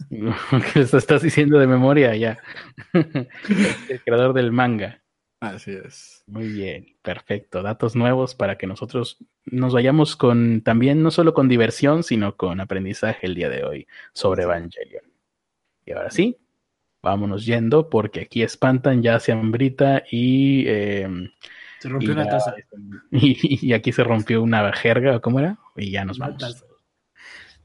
[0.73, 2.39] que estás diciendo de memoria ya.
[2.95, 5.03] el creador del manga.
[5.41, 6.25] Así es.
[6.27, 7.63] Muy bien, perfecto.
[7.63, 12.61] Datos nuevos para que nosotros nos vayamos con también, no solo con diversión, sino con
[12.61, 15.05] aprendizaje el día de hoy sobre Evangelion.
[15.85, 16.39] Y ahora sí,
[17.03, 20.67] vámonos yendo porque aquí espantan ya se hambrita y...
[20.69, 21.31] Em,
[21.81, 22.55] se rompió una taza.
[23.11, 25.59] Y, aquí se rompió una jerga, ¿cómo era?
[25.77, 26.65] Y ya nos vamos.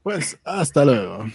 [0.02, 1.26] Pues hasta luego.